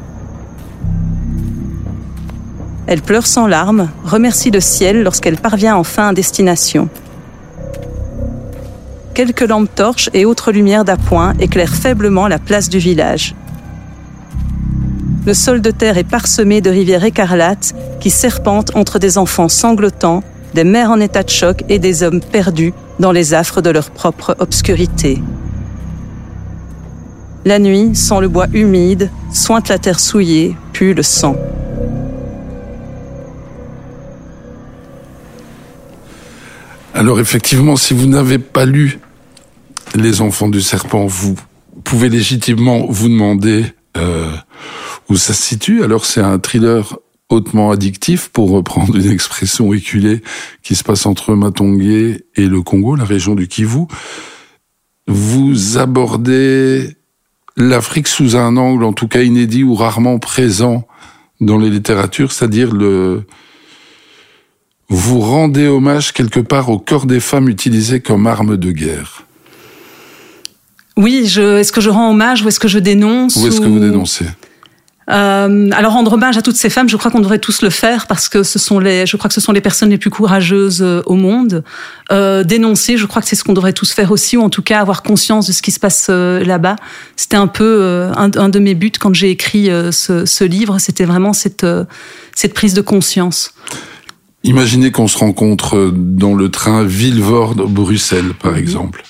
Elle 2.88 3.02
pleure 3.02 3.26
sans 3.26 3.48
larmes, 3.48 3.90
remercie 4.04 4.52
le 4.52 4.60
ciel 4.60 5.02
lorsqu'elle 5.02 5.38
parvient 5.38 5.76
enfin 5.76 6.10
à 6.10 6.14
destination. 6.14 6.88
Quelques 9.16 9.48
lampes 9.48 9.74
torches 9.74 10.10
et 10.14 10.26
autres 10.26 10.52
lumières 10.52 10.86
d'appoint 10.86 11.34
éclairent 11.40 11.74
faiblement 11.74 12.28
la 12.28 12.38
place 12.38 12.70
du 12.70 12.78
village. 12.78 13.34
Le 15.26 15.34
sol 15.34 15.62
de 15.62 15.72
terre 15.72 15.98
est 15.98 16.04
parsemé 16.04 16.62
de 16.62 16.70
rivières 16.70 17.04
écarlates 17.04 17.74
qui 18.00 18.12
serpentent 18.12 18.76
entre 18.76 19.00
des 19.00 19.18
enfants 19.18 19.50
sanglotants, 19.50 20.22
des 20.54 20.64
mères 20.64 20.92
en 20.92 21.00
état 21.00 21.24
de 21.24 21.30
choc 21.30 21.64
et 21.70 21.80
des 21.80 22.04
hommes 22.04 22.22
perdus 22.22 22.74
dans 23.00 23.12
les 23.12 23.34
affres 23.34 23.62
de 23.62 23.72
leur 23.72 23.90
propre 23.90 24.36
obscurité. 24.40 25.24
La 27.44 27.58
nuit 27.58 27.96
sent 27.96 28.20
le 28.22 28.28
bois 28.28 28.48
humide, 28.54 29.10
sointe 29.32 29.70
la 29.70 29.80
terre 29.80 30.00
souillée, 30.00 30.56
pue 30.74 30.94
le 30.94 31.04
sang. 31.04 31.36
Alors 36.96 37.20
effectivement, 37.20 37.76
si 37.76 37.94
vous 37.94 38.08
n'avez 38.08 38.40
pas 38.40 38.66
lu 38.66 39.00
Les 39.96 40.22
Enfants 40.22 40.48
du 40.48 40.62
Serpent, 40.62 41.08
vous 41.08 41.36
pouvez 41.84 42.08
légitimement 42.08 42.86
vous 42.88 43.10
demander 43.10 43.66
euh, 43.98 44.32
où 45.10 45.18
ça 45.18 45.34
se 45.34 45.44
situe. 45.44 45.84
Alors 45.84 46.06
c'est 46.06 46.22
un 46.22 46.40
thriller 46.40 46.98
hautement 47.28 47.72
addictif, 47.72 48.30
pour 48.30 48.50
reprendre 48.50 48.96
une 48.96 49.12
expression 49.12 49.74
éculée, 49.74 50.22
qui 50.64 50.74
se 50.74 50.86
passe 50.86 51.06
entre 51.06 51.36
Matongué 51.36 52.24
et 52.38 52.46
le 52.46 52.62
Congo, 52.62 52.96
la 52.96 53.04
région 53.04 53.36
du 53.36 53.50
Kivu. 53.50 53.88
Vous 55.06 55.78
abordez 55.78 56.96
l'Afrique 57.58 58.08
sous 58.08 58.38
un 58.38 58.56
angle, 58.56 58.86
en 58.86 58.94
tout 58.94 59.10
cas 59.10 59.22
inédit 59.22 59.66
ou 59.66 59.76
rarement 59.76 60.18
présent 60.18 60.88
dans 61.42 61.58
les 61.58 61.70
littératures, 61.70 62.32
c'est-à-dire 62.32 62.72
le, 62.74 63.26
vous 64.90 65.20
rendez 65.20 65.68
hommage 65.68 66.14
quelque 66.14 66.40
part 66.40 66.70
au 66.70 66.78
corps 66.78 67.06
des 67.06 67.20
femmes 67.20 67.50
utilisées 67.50 68.00
comme 68.00 68.28
arme 68.28 68.58
de 68.58 68.72
guerre. 68.72 69.24
Oui, 70.98 71.26
est-ce 71.26 71.72
que 71.72 71.82
je 71.82 71.90
rends 71.90 72.12
hommage 72.12 72.44
ou 72.44 72.48
est-ce 72.48 72.60
que 72.60 72.68
je 72.68 72.80
dénonce 72.80 73.36
Ou 73.36 73.48
est-ce 73.48 73.60
que 73.60 73.66
vous 73.66 73.80
dénoncez? 73.80 74.26
Euh, 75.08 75.70
alors 75.72 75.94
rendre 75.94 76.14
hommage 76.14 76.36
à 76.36 76.42
toutes 76.42 76.56
ces 76.56 76.72
femmes, 76.72 76.90
je 76.90 76.98
crois 76.98 77.12
qu'on 77.12 77.20
devrait 77.20 77.38
tous 77.38 77.62
le 77.62 77.70
faire 77.70 78.08
parce 78.08 78.28
que 78.28 78.42
ce 78.42 78.58
sont 78.58 78.80
les, 78.80 79.06
je 79.06 79.18
crois 79.18 79.28
que 79.28 79.36
ce 79.36 79.42
sont 79.42 79.52
les 79.52 79.62
personnes 79.62 79.92
les 79.92 80.00
plus 80.00 80.10
courageuses 80.10 80.82
euh, 80.82 81.04
au 81.06 81.14
monde. 81.14 81.64
Euh, 82.12 82.44
dénoncer, 82.44 82.98
je 82.98 83.06
crois 83.06 83.22
que 83.22 83.28
c'est 83.28 83.36
ce 83.36 83.44
qu'on 83.44 83.54
devrait 83.54 83.74
tous 83.74 83.92
faire 83.92 84.12
aussi, 84.12 84.36
ou 84.36 84.42
en 84.42 84.50
tout 84.50 84.64
cas 84.64 84.80
avoir 84.80 85.04
conscience 85.04 85.46
de 85.46 85.52
ce 85.52 85.62
qui 85.62 85.72
se 85.72 85.80
passe 85.80 86.08
euh, 86.10 86.44
là-bas. 86.44 86.76
C'était 87.18 87.38
un 87.38 87.48
peu 87.48 88.10
un, 88.16 88.32
un, 88.36 88.50
de 88.50 88.60
mes 88.60 88.74
buts 88.74 88.94
quand 89.00 89.14
j'ai 89.14 89.30
écrit 89.30 89.70
ce, 89.92 90.26
ce, 90.26 90.44
livre, 90.44 90.80
c'était 90.80 91.06
vraiment 91.06 91.34
cette 91.34 91.66
cette 92.34 92.54
prise 92.54 92.74
de 92.74 92.82
conscience. 92.82 93.54
Imaginez 94.46 94.92
qu'on 94.92 95.08
se 95.08 95.18
rencontre 95.18 95.92
dans 95.94 96.36
le 96.36 96.50
train 96.50 96.84
Villevorde-Bruxelles, 96.84 98.34
par 98.40 98.54
mmh. 98.54 98.58
exemple 98.58 99.04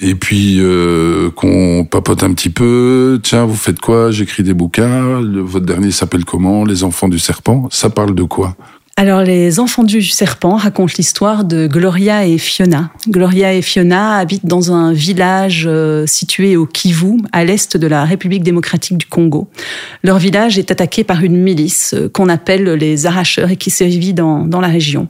et 0.00 0.14
puis 0.14 0.56
euh, 0.58 1.30
qu'on 1.30 1.86
papote 1.88 2.22
un 2.22 2.34
petit 2.34 2.50
peu. 2.50 3.20
Tiens, 3.22 3.44
vous 3.44 3.56
faites 3.56 3.80
quoi? 3.80 4.10
J'écris 4.10 4.42
des 4.42 4.54
bouquins. 4.54 5.20
Le, 5.20 5.40
votre 5.40 5.64
dernier 5.64 5.90
s'appelle 5.90 6.24
comment? 6.24 6.64
Les 6.64 6.84
enfants 6.84 7.08
du 7.08 7.18
serpent. 7.18 7.68
Ça 7.70 7.90
parle 7.90 8.14
de 8.14 8.22
quoi? 8.22 8.56
Alors, 8.96 9.22
les 9.22 9.58
enfants 9.58 9.82
du 9.82 10.02
serpent 10.02 10.54
racontent 10.54 10.94
l'histoire 10.96 11.44
de 11.44 11.66
Gloria 11.66 12.26
et 12.26 12.38
Fiona. 12.38 12.92
Gloria 13.08 13.52
et 13.52 13.60
Fiona 13.60 14.18
habitent 14.18 14.46
dans 14.46 14.70
un 14.70 14.92
village 14.92 15.64
euh, 15.66 16.06
situé 16.06 16.56
au 16.56 16.64
Kivu, 16.64 17.18
à 17.32 17.44
l'est 17.44 17.76
de 17.76 17.86
la 17.88 18.04
République 18.04 18.44
démocratique 18.44 18.96
du 18.96 19.06
Congo. 19.06 19.48
Leur 20.04 20.18
village 20.18 20.58
est 20.58 20.70
attaqué 20.70 21.02
par 21.02 21.24
une 21.24 21.36
milice 21.36 21.94
euh, 21.94 22.08
qu'on 22.08 22.28
appelle 22.28 22.74
les 22.74 23.06
arracheurs 23.06 23.50
et 23.50 23.56
qui 23.56 23.70
sévit 23.70 24.14
dans, 24.14 24.46
dans 24.46 24.60
la 24.60 24.68
région. 24.68 25.08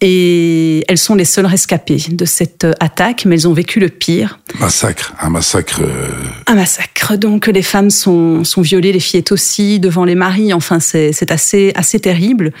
Et 0.00 0.84
elles 0.88 0.98
sont 0.98 1.14
les 1.14 1.26
seules 1.26 1.46
rescapées 1.46 2.02
de 2.10 2.24
cette 2.24 2.66
attaque, 2.80 3.26
mais 3.26 3.34
elles 3.34 3.48
ont 3.48 3.52
vécu 3.52 3.80
le 3.80 3.88
pire. 3.88 4.38
Massacre, 4.58 5.14
un 5.20 5.28
massacre. 5.28 5.82
Euh, 5.82 6.08
un 6.46 6.54
massacre. 6.54 7.16
Donc 7.16 7.46
les 7.46 7.62
femmes 7.62 7.90
sont, 7.90 8.44
sont 8.44 8.62
violées, 8.62 8.92
les 8.92 9.00
fillettes 9.00 9.32
aussi, 9.32 9.78
devant 9.78 10.04
les 10.04 10.14
maris. 10.14 10.54
Enfin, 10.54 10.80
c'est 10.80 11.30
assez, 11.30 11.72
assez 11.74 12.00
terrible. 12.00 12.52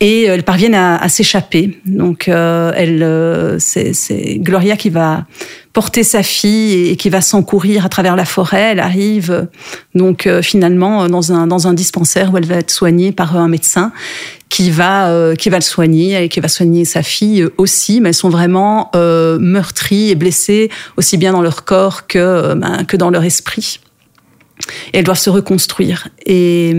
Et 0.00 0.24
elles 0.24 0.44
parviennent 0.44 0.74
à, 0.74 0.96
à 0.96 1.08
s'échapper. 1.08 1.80
Donc 1.86 2.28
euh, 2.28 2.72
elle, 2.76 3.02
euh, 3.02 3.58
c'est 3.58 4.38
Gloria 4.38 4.76
qui 4.76 4.90
va 4.90 5.26
porter 5.72 6.04
sa 6.04 6.22
fille 6.22 6.88
et 6.88 6.96
qui 6.96 7.10
va 7.10 7.20
s'encourir 7.20 7.84
à 7.84 7.88
travers 7.88 8.16
la 8.16 8.24
forêt. 8.24 8.70
Elle 8.72 8.80
arrive 8.80 9.48
donc 9.94 10.26
euh, 10.26 10.40
finalement 10.40 11.06
dans 11.08 11.32
un 11.32 11.46
dans 11.46 11.66
un 11.66 11.74
dispensaire 11.74 12.32
où 12.32 12.38
elle 12.38 12.46
va 12.46 12.56
être 12.56 12.70
soignée 12.70 13.12
par 13.12 13.36
un 13.36 13.48
médecin 13.48 13.92
qui 14.48 14.70
va 14.70 15.08
euh, 15.10 15.34
qui 15.34 15.50
va 15.50 15.58
le 15.58 15.62
soigner 15.62 16.22
et 16.22 16.28
qui 16.28 16.40
va 16.40 16.48
soigner 16.48 16.84
sa 16.84 17.02
fille 17.02 17.46
aussi. 17.56 18.00
Mais 18.00 18.10
elles 18.10 18.14
sont 18.14 18.28
vraiment 18.28 18.90
euh, 18.94 19.38
meurtries 19.38 20.10
et 20.10 20.14
blessées 20.14 20.70
aussi 20.96 21.16
bien 21.16 21.32
dans 21.32 21.42
leur 21.42 21.64
corps 21.64 22.06
que 22.06 22.54
ben, 22.54 22.84
que 22.84 22.96
dans 22.96 23.10
leur 23.10 23.24
esprit. 23.24 23.80
Et 24.92 24.98
elles 24.98 25.04
doivent 25.04 25.18
se 25.18 25.30
reconstruire. 25.30 26.08
Et 26.24 26.74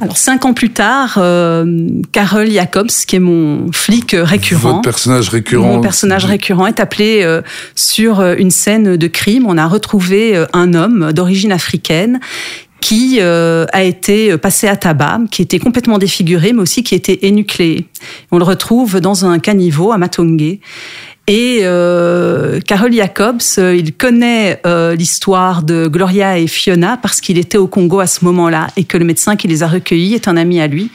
alors 0.00 0.16
cinq 0.16 0.44
ans 0.44 0.52
plus 0.52 0.70
tard, 0.70 1.14
euh, 1.16 1.88
Carol 2.12 2.50
Jacobs, 2.50 2.90
qui 3.06 3.16
est 3.16 3.20
mon 3.20 3.72
flic 3.72 4.14
récurrent, 4.16 4.74
votre 4.74 4.82
personnage 4.82 5.28
récurrent, 5.30 5.66
mon 5.66 5.80
personnage 5.80 6.24
récurrent 6.24 6.66
est 6.66 6.78
appelé 6.78 7.22
euh, 7.22 7.40
sur 7.74 8.20
euh, 8.20 8.34
une 8.38 8.50
scène 8.50 8.96
de 8.96 9.06
crime. 9.06 9.46
On 9.48 9.56
a 9.56 9.66
retrouvé 9.66 10.36
euh, 10.36 10.46
un 10.52 10.74
homme 10.74 11.12
d'origine 11.12 11.52
africaine 11.52 12.20
qui 12.80 13.18
euh, 13.20 13.66
a 13.72 13.82
été 13.82 14.36
passé 14.38 14.68
à 14.68 14.76
tabac, 14.76 15.20
qui 15.30 15.42
était 15.42 15.58
complètement 15.58 15.98
défiguré, 15.98 16.52
mais 16.52 16.62
aussi 16.62 16.82
qui 16.82 16.94
était 16.94 17.18
énucléé. 17.22 17.86
On 18.30 18.38
le 18.38 18.44
retrouve 18.44 19.00
dans 19.00 19.24
un 19.24 19.38
caniveau 19.38 19.92
à 19.92 19.98
Matongé. 19.98 20.60
Et 21.28 21.58
euh, 21.62 22.58
Carol 22.60 22.90
Jacobs, 22.90 23.42
euh, 23.58 23.76
il 23.76 23.92
connaît 23.92 24.62
euh, 24.66 24.94
l'histoire 24.94 25.62
de 25.62 25.86
Gloria 25.86 26.38
et 26.38 26.46
Fiona 26.46 26.96
parce 26.96 27.20
qu'il 27.20 27.36
était 27.36 27.58
au 27.58 27.66
Congo 27.66 28.00
à 28.00 28.06
ce 28.06 28.24
moment-là 28.24 28.68
et 28.78 28.84
que 28.84 28.96
le 28.96 29.04
médecin 29.04 29.36
qui 29.36 29.46
les 29.46 29.62
a 29.62 29.68
recueillis 29.68 30.14
est 30.14 30.26
un 30.26 30.38
ami 30.38 30.58
à 30.58 30.66
lui. 30.66 30.90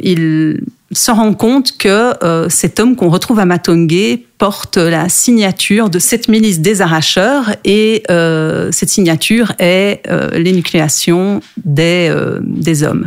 Il 0.00 0.62
se 0.92 1.10
rend 1.10 1.34
compte 1.34 1.76
que 1.76 2.14
euh, 2.24 2.48
cet 2.48 2.80
homme 2.80 2.96
qu'on 2.96 3.10
retrouve 3.10 3.38
à 3.40 3.44
Matongé 3.44 4.26
porte 4.38 4.78
la 4.78 5.08
signature 5.08 5.90
de 5.90 5.98
cette 5.98 6.28
milice 6.28 6.60
des 6.60 6.80
arracheurs 6.80 7.54
et 7.64 8.02
euh, 8.10 8.70
cette 8.72 8.88
signature 8.88 9.52
est 9.58 10.02
euh, 10.08 10.30
l'énucléation 10.38 11.40
des, 11.64 12.14
des 12.40 12.82
hommes. 12.82 13.04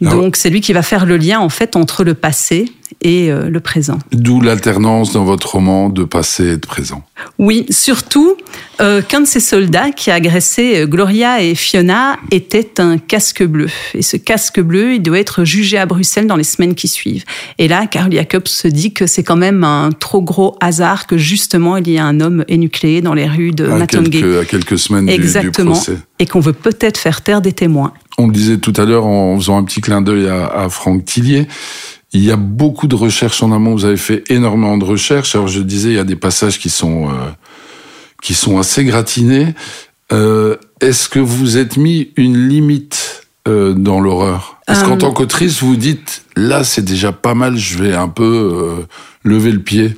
Donc 0.00 0.36
c'est 0.36 0.50
lui 0.50 0.60
qui 0.60 0.72
va 0.72 0.82
faire 0.82 1.06
le 1.06 1.16
lien 1.16 1.38
en 1.38 1.48
fait 1.48 1.76
entre 1.76 2.02
le 2.02 2.14
passé 2.14 2.72
et 3.02 3.30
euh, 3.30 3.50
le 3.50 3.60
présent. 3.60 3.98
D'où 4.12 4.40
l'alternance 4.40 5.12
dans 5.12 5.24
votre 5.24 5.52
roman 5.52 5.88
de 5.88 6.04
passé 6.04 6.52
et 6.52 6.56
de 6.56 6.66
présent. 6.66 7.02
Oui, 7.38 7.66
surtout 7.70 8.36
euh, 8.80 9.02
qu'un 9.02 9.20
de 9.20 9.26
ces 9.26 9.40
soldats 9.40 9.90
qui 9.90 10.10
a 10.10 10.14
agressé 10.14 10.80
euh, 10.80 10.86
Gloria 10.86 11.42
et 11.42 11.54
Fiona 11.54 12.18
était 12.30 12.80
un 12.80 12.98
casque 12.98 13.42
bleu. 13.44 13.68
Et 13.94 14.02
ce 14.02 14.16
casque 14.16 14.60
bleu, 14.60 14.94
il 14.94 15.02
doit 15.02 15.18
être 15.18 15.44
jugé 15.44 15.78
à 15.78 15.86
Bruxelles 15.86 16.26
dans 16.26 16.36
les 16.36 16.44
semaines 16.44 16.74
qui 16.74 16.88
suivent. 16.88 17.24
Et 17.58 17.68
là, 17.68 17.86
Carl 17.86 18.12
Jacobs 18.12 18.46
se 18.46 18.68
dit 18.68 18.92
que 18.92 19.06
c'est 19.06 19.22
quand 19.22 19.36
même 19.36 19.64
un 19.64 19.90
trop 19.90 20.22
gros 20.22 20.56
hasard 20.60 21.06
que 21.06 21.18
justement 21.18 21.76
il 21.76 21.90
y 21.90 21.98
a 21.98 22.04
un 22.04 22.20
homme 22.20 22.44
énucléé 22.48 23.00
dans 23.00 23.14
les 23.14 23.26
rues 23.26 23.50
de 23.50 23.70
Quelques, 23.86 24.40
à 24.40 24.44
quelques 24.44 24.78
semaines 24.78 25.08
Exactement. 25.08 25.72
Du, 25.72 25.78
du 25.78 25.84
procès. 25.84 25.98
Et 26.18 26.26
qu'on 26.26 26.40
veut 26.40 26.52
peut-être 26.52 26.98
faire 26.98 27.20
taire 27.22 27.42
des 27.42 27.52
témoins. 27.52 27.92
On 28.18 28.26
le 28.26 28.32
disait 28.32 28.58
tout 28.58 28.72
à 28.76 28.84
l'heure 28.84 29.06
en 29.06 29.36
faisant 29.36 29.58
un 29.58 29.64
petit 29.64 29.80
clin 29.80 30.02
d'œil 30.02 30.28
à, 30.28 30.46
à 30.46 30.68
Franck 30.68 31.04
Tillier. 31.04 31.48
Il 32.12 32.22
y 32.22 32.30
a 32.30 32.36
beaucoup 32.36 32.86
de 32.86 32.94
recherches 32.94 33.42
en 33.42 33.52
amont. 33.52 33.72
Vous 33.72 33.84
avez 33.84 33.96
fait 33.96 34.24
énormément 34.30 34.76
de 34.76 34.84
recherches. 34.84 35.34
Alors 35.34 35.48
je 35.48 35.60
disais, 35.60 35.90
il 35.90 35.96
y 35.96 35.98
a 35.98 36.04
des 36.04 36.16
passages 36.16 36.58
qui 36.58 36.70
sont 36.70 37.08
euh, 37.08 37.30
qui 38.22 38.34
sont 38.34 38.58
assez 38.58 38.84
gratinés. 38.84 39.54
Euh, 40.12 40.56
Est-ce 40.80 41.08
que 41.08 41.18
vous 41.18 41.56
êtes 41.56 41.76
mis 41.76 42.10
une 42.16 42.48
limite 42.48 43.26
euh, 43.48 43.72
dans 43.72 44.00
l'horreur? 44.00 44.60
Est-ce 44.68 44.84
qu'en 44.84 44.96
tant 44.96 45.12
qu'autrice, 45.12 45.62
vous 45.62 45.76
dites 45.76 46.24
là, 46.36 46.64
c'est 46.64 46.84
déjà 46.84 47.12
pas 47.12 47.34
mal. 47.34 47.56
Je 47.56 47.82
vais 47.82 47.94
un 47.94 48.08
peu 48.08 48.86
lever 49.24 49.52
le 49.52 49.60
pied. 49.60 49.96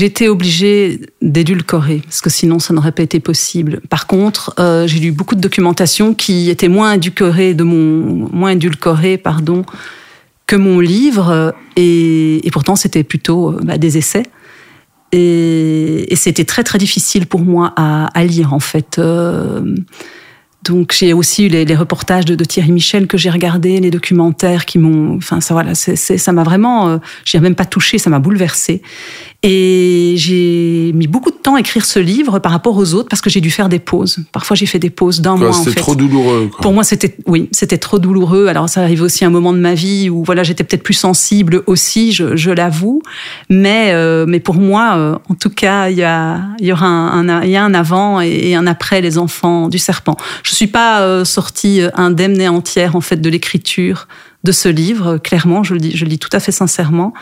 Été 0.00 0.28
obligée 0.28 1.00
d'édulcorer, 1.22 2.02
parce 2.04 2.20
que 2.20 2.28
sinon 2.28 2.58
ça 2.58 2.74
n'aurait 2.74 2.92
pas 2.92 3.02
été 3.02 3.20
possible. 3.20 3.80
Par 3.88 4.06
contre, 4.06 4.52
euh, 4.58 4.86
j'ai 4.86 4.98
lu 4.98 5.12
beaucoup 5.12 5.34
de 5.34 5.40
documentation 5.40 6.14
qui 6.14 6.50
était 6.50 6.68
moins 6.68 6.94
édulcorée, 6.94 7.54
de 7.54 7.62
mon 7.62 8.28
moins 8.32 8.50
édulcorée, 8.50 9.16
pardon, 9.18 9.64
que 10.46 10.56
mon 10.56 10.80
livre, 10.80 11.54
et, 11.76 12.46
et 12.46 12.50
pourtant 12.50 12.76
c'était 12.76 13.04
plutôt 13.04 13.52
bah, 13.62 13.78
des 13.78 13.98
essais. 13.98 14.24
Et, 15.16 16.16
c'était 16.16 16.44
très 16.44 16.64
très 16.64 16.78
difficile 16.78 17.26
pour 17.26 17.42
moi 17.42 17.72
à, 17.76 18.24
lire 18.24 18.52
en 18.52 18.58
fait. 18.58 18.98
Euh, 18.98 19.76
donc 20.64 20.94
j'ai 20.98 21.12
aussi 21.12 21.46
eu 21.46 21.48
les, 21.48 21.76
reportages 21.76 22.24
de, 22.24 22.44
Thierry 22.44 22.72
Michel 22.72 23.06
que 23.06 23.16
j'ai 23.16 23.30
regardé, 23.30 23.78
les 23.80 23.90
documentaires 23.90 24.64
qui 24.64 24.78
m'ont, 24.78 25.16
enfin 25.16 25.40
ça 25.40 25.54
voilà, 25.54 25.74
ça 25.74 26.32
m'a 26.32 26.42
vraiment, 26.42 26.88
euh, 26.88 26.98
j'ai 27.24 27.38
même 27.38 27.54
pas 27.54 27.66
touché, 27.66 27.98
ça 27.98 28.10
m'a 28.10 28.18
bouleversé. 28.18 28.82
Et 29.46 30.14
j'ai 30.16 30.92
mis 30.94 31.06
beaucoup 31.06 31.30
de 31.30 31.36
temps 31.36 31.56
à 31.56 31.60
écrire 31.60 31.84
ce 31.84 31.98
livre 31.98 32.38
par 32.38 32.50
rapport 32.50 32.78
aux 32.78 32.94
autres 32.94 33.10
parce 33.10 33.20
que 33.20 33.28
j'ai 33.28 33.42
dû 33.42 33.50
faire 33.50 33.68
des 33.68 33.78
pauses. 33.78 34.20
Parfois 34.32 34.56
j'ai 34.56 34.64
fait 34.64 34.78
des 34.78 34.88
pauses 34.88 35.20
d'un 35.20 35.36
mois. 35.36 35.52
C'était 35.52 35.68
en 35.68 35.72
fait. 35.72 35.80
trop 35.80 35.94
douloureux. 35.94 36.48
Quoi. 36.50 36.62
Pour 36.62 36.72
moi 36.72 36.82
c'était, 36.82 37.14
oui, 37.26 37.50
c'était 37.52 37.76
trop 37.76 37.98
douloureux. 37.98 38.46
Alors 38.46 38.70
ça 38.70 38.80
arrive 38.80 39.02
aussi 39.02 39.22
un 39.22 39.28
moment 39.28 39.52
de 39.52 39.58
ma 39.58 39.74
vie 39.74 40.08
où 40.08 40.24
voilà 40.24 40.44
j'étais 40.44 40.64
peut-être 40.64 40.82
plus 40.82 40.94
sensible 40.94 41.62
aussi, 41.66 42.12
je, 42.12 42.36
je 42.36 42.50
l'avoue. 42.50 43.02
Mais 43.50 43.90
euh, 43.92 44.24
mais 44.26 44.40
pour 44.40 44.54
moi, 44.54 44.94
euh, 44.96 45.18
en 45.28 45.34
tout 45.34 45.50
cas, 45.50 45.90
il 45.90 45.98
y 45.98 46.04
a 46.04 46.40
il 46.58 46.66
y 46.66 46.72
aura 46.72 46.86
un, 46.86 47.28
un, 47.28 47.42
il 47.42 47.50
y 47.50 47.56
a 47.56 47.64
un 47.64 47.74
avant 47.74 48.22
et 48.22 48.54
un 48.54 48.66
après 48.66 49.02
les 49.02 49.18
enfants 49.18 49.68
du 49.68 49.76
serpent. 49.78 50.16
Je 50.42 50.54
suis 50.54 50.68
pas 50.68 51.02
euh, 51.02 51.26
sortie 51.26 51.82
indemne 51.94 52.40
et 52.40 52.48
entière 52.48 52.96
en 52.96 53.02
fait 53.02 53.20
de 53.20 53.28
l'écriture 53.28 54.08
de 54.44 54.52
ce 54.52 54.70
livre. 54.70 55.18
Clairement, 55.18 55.62
je 55.64 55.74
le 55.74 55.80
dis, 55.80 55.94
je 55.94 56.04
le 56.04 56.10
dis 56.10 56.18
tout 56.18 56.30
à 56.32 56.40
fait 56.40 56.52
sincèrement. 56.52 57.12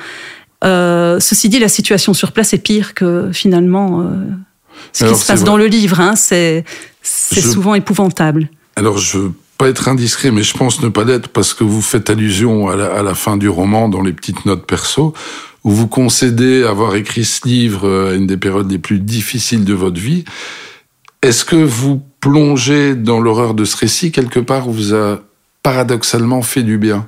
Euh, 0.65 1.19
ceci 1.21 1.49
dit, 1.49 1.59
la 1.59 1.69
situation 1.69 2.15
sur 2.15 2.33
place 2.33 2.53
est 2.53 2.59
pire 2.59 2.95
que 2.95 3.31
finalement 3.33 4.01
euh, 4.01 4.05
ce 4.93 5.05
Alors, 5.05 5.17
qui 5.17 5.23
se 5.23 5.27
passe 5.27 5.41
vrai. 5.41 5.47
dans 5.47 5.57
le 5.57 5.67
livre. 5.67 6.01
Hein, 6.01 6.15
c'est 6.17 6.65
je... 7.03 7.41
souvent 7.41 7.75
épouvantable. 7.75 8.49
Alors, 8.77 8.99
je 8.99 9.19
veux 9.19 9.33
pas 9.59 9.69
être 9.69 9.89
indiscret, 9.89 10.31
mais 10.31 10.43
je 10.43 10.57
pense 10.57 10.83
ne 10.83 10.89
pas 10.89 11.05
l'être 11.05 11.29
parce 11.29 11.55
que 11.55 11.65
vous 11.65 11.83
faites 11.83 12.11
allusion 12.11 12.69
à 12.69 12.77
la, 12.77 12.87
à 12.87 13.03
la, 13.03 13.15
fin 13.15 13.37
du 13.37 13.49
roman 13.49 13.89
dans 13.89 14.03
les 14.03 14.13
petites 14.13 14.45
notes 14.47 14.67
perso, 14.67 15.15
où 15.65 15.71
vous 15.71 15.89
concédez 15.89 16.65
avoir 16.65 16.97
écrit 16.97 17.25
ce 17.25 17.47
livre 17.47 18.11
à 18.11 18.15
une 18.15 18.27
des 18.27 18.37
périodes 18.37 18.71
les 18.71 18.79
plus 18.79 18.99
difficiles 18.99 19.65
de 19.65 19.75
votre 19.75 20.01
vie. 20.01 20.25
Est-ce 21.23 21.45
que 21.45 21.57
vous 21.57 22.03
plongez 22.21 22.97
dans 22.97 23.21
l'horreur 23.21 23.55
de 23.55 23.65
ce 23.65 23.77
récit 23.77 24.11
quelque 24.11 24.41
part 24.41 24.69
vous 24.69 24.95
a 24.95 25.21
paradoxalement 25.63 26.43
fait 26.43 26.63
du 26.63 26.79
bien? 26.79 27.07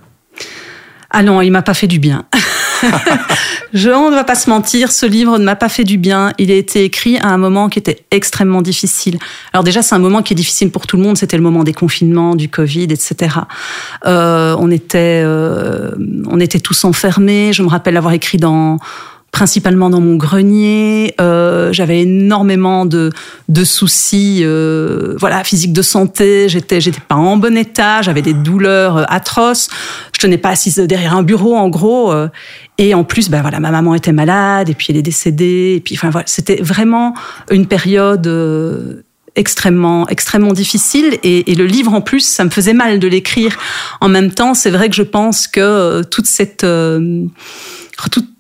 Ah 1.10 1.22
non, 1.22 1.40
il 1.40 1.50
m'a 1.50 1.62
pas 1.62 1.74
fait 1.74 1.86
du 1.86 1.98
bien. 1.98 2.24
je, 3.74 3.90
on 3.90 4.10
ne 4.10 4.14
va 4.14 4.24
pas 4.24 4.34
se 4.34 4.48
mentir, 4.50 4.92
ce 4.92 5.06
livre 5.06 5.38
ne 5.38 5.44
m'a 5.44 5.56
pas 5.56 5.68
fait 5.68 5.84
du 5.84 5.98
bien. 5.98 6.32
Il 6.38 6.50
a 6.50 6.54
été 6.54 6.84
écrit 6.84 7.18
à 7.18 7.28
un 7.28 7.38
moment 7.38 7.68
qui 7.68 7.78
était 7.78 8.04
extrêmement 8.10 8.62
difficile. 8.62 9.18
Alors 9.52 9.64
déjà, 9.64 9.82
c'est 9.82 9.94
un 9.94 9.98
moment 9.98 10.22
qui 10.22 10.32
est 10.32 10.36
difficile 10.36 10.70
pour 10.70 10.86
tout 10.86 10.96
le 10.96 11.02
monde. 11.02 11.16
C'était 11.16 11.36
le 11.36 11.42
moment 11.42 11.64
des 11.64 11.74
confinements, 11.74 12.34
du 12.34 12.48
Covid, 12.48 12.84
etc. 12.84 13.36
Euh, 14.06 14.56
on 14.58 14.70
était, 14.70 15.22
euh, 15.24 15.92
on 16.26 16.40
était 16.40 16.60
tous 16.60 16.84
enfermés. 16.84 17.52
Je 17.52 17.62
me 17.62 17.68
rappelle 17.68 17.96
avoir 17.96 18.14
écrit 18.14 18.38
dans 18.38 18.78
principalement 19.34 19.90
dans 19.90 20.00
mon 20.00 20.14
grenier. 20.14 21.12
Euh, 21.20 21.72
j'avais 21.72 22.02
énormément 22.02 22.86
de, 22.86 23.10
de 23.48 23.64
soucis, 23.64 24.42
euh, 24.42 25.16
voilà, 25.18 25.42
physiques 25.42 25.72
de 25.72 25.82
santé. 25.82 26.48
J'étais, 26.48 26.80
j'étais 26.80 27.00
pas 27.00 27.16
en 27.16 27.36
bon 27.36 27.56
état. 27.56 28.00
J'avais 28.00 28.22
des 28.22 28.32
douleurs 28.32 28.98
euh, 28.98 29.04
atroces. 29.08 29.68
Je 30.14 30.20
tenais 30.20 30.38
pas 30.38 30.50
assise 30.50 30.76
derrière 30.76 31.16
un 31.16 31.24
bureau, 31.24 31.56
en 31.56 31.68
gros. 31.68 32.12
Euh. 32.12 32.28
et 32.78 32.94
en 32.94 33.02
plus, 33.02 33.28
ben 33.28 33.42
voilà, 33.42 33.58
ma 33.58 33.72
maman 33.72 33.96
était 33.96 34.12
malade 34.12 34.70
et 34.70 34.74
puis 34.74 34.86
elle 34.90 34.98
est 34.98 35.02
décédée. 35.02 35.74
Et 35.76 35.80
puis, 35.80 35.96
enfin 35.96 36.10
voilà, 36.10 36.28
c'était 36.28 36.62
vraiment 36.62 37.14
une 37.50 37.66
période 37.66 38.28
euh, 38.28 39.02
extrêmement 39.34 40.06
extrêmement 40.06 40.52
difficile 40.52 41.18
et, 41.24 41.50
et, 41.50 41.56
le 41.56 41.66
livre 41.66 41.92
en 41.92 42.00
plus 42.00 42.20
ça 42.20 42.44
me 42.44 42.50
faisait 42.50 42.72
mal 42.72 43.00
de 43.00 43.08
l'écrire 43.08 43.58
en 44.00 44.08
même 44.08 44.30
temps 44.30 44.54
c'est 44.54 44.70
vrai 44.70 44.88
que 44.88 44.94
je 44.94 45.02
pense 45.02 45.48
que 45.48 46.02
toute 46.04 46.26
cette 46.26 46.62
euh, 46.62 47.26
toute 48.10 48.33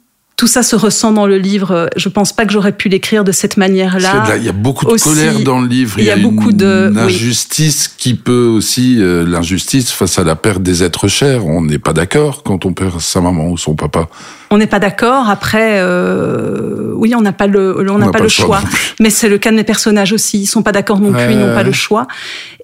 tout 0.44 0.48
ça 0.48 0.62
se 0.62 0.76
ressent 0.76 1.10
dans 1.10 1.26
le 1.26 1.38
livre. 1.38 1.88
Je 1.96 2.10
pense 2.10 2.34
pas 2.34 2.44
que 2.44 2.52
j'aurais 2.52 2.72
pu 2.72 2.90
l'écrire 2.90 3.24
de 3.24 3.32
cette 3.32 3.56
manière-là. 3.56 4.36
Il 4.36 4.44
y 4.44 4.50
a 4.50 4.52
beaucoup 4.52 4.84
de 4.84 4.90
aussi, 4.90 5.08
colère 5.08 5.40
dans 5.40 5.58
le 5.58 5.66
livre. 5.66 5.94
Il 5.96 6.04
y 6.04 6.10
a, 6.10 6.16
il 6.16 6.18
y 6.18 6.20
a 6.20 6.28
beaucoup 6.28 6.50
une, 6.50 6.58
de 6.58 6.90
une 6.90 6.98
injustice 6.98 7.88
oui. 7.88 7.94
qui 7.96 8.14
peut 8.14 8.44
aussi 8.44 8.98
euh, 9.00 9.24
l'injustice 9.26 9.90
face 9.90 10.18
à 10.18 10.22
la 10.22 10.36
perte 10.36 10.62
des 10.62 10.82
êtres 10.82 11.08
chers. 11.08 11.46
On 11.46 11.62
n'est 11.62 11.78
pas 11.78 11.94
d'accord 11.94 12.42
quand 12.42 12.66
on 12.66 12.74
perd 12.74 13.00
sa 13.00 13.22
maman 13.22 13.48
ou 13.48 13.56
son 13.56 13.74
papa. 13.74 14.10
On 14.50 14.58
n'est 14.58 14.66
pas 14.66 14.80
d'accord. 14.80 15.30
Après, 15.30 15.78
euh, 15.78 16.92
oui, 16.92 17.14
on 17.16 17.22
n'a 17.22 17.32
pas 17.32 17.46
le, 17.46 17.90
on 17.90 17.96
n'a 17.96 18.10
pas, 18.10 18.18
pas, 18.18 18.24
le 18.24 18.28
choix. 18.28 18.60
choix. 18.60 18.70
Mais 19.00 19.08
c'est 19.08 19.30
le 19.30 19.38
cas 19.38 19.50
de 19.50 19.56
mes 19.56 19.64
personnages 19.64 20.12
aussi. 20.12 20.40
Ils 20.40 20.46
sont 20.46 20.62
pas 20.62 20.72
d'accord 20.72 21.00
non 21.00 21.10
plus. 21.10 21.22
Ils 21.22 21.38
n'ont 21.38 21.54
pas 21.54 21.62
le 21.62 21.72
choix. 21.72 22.06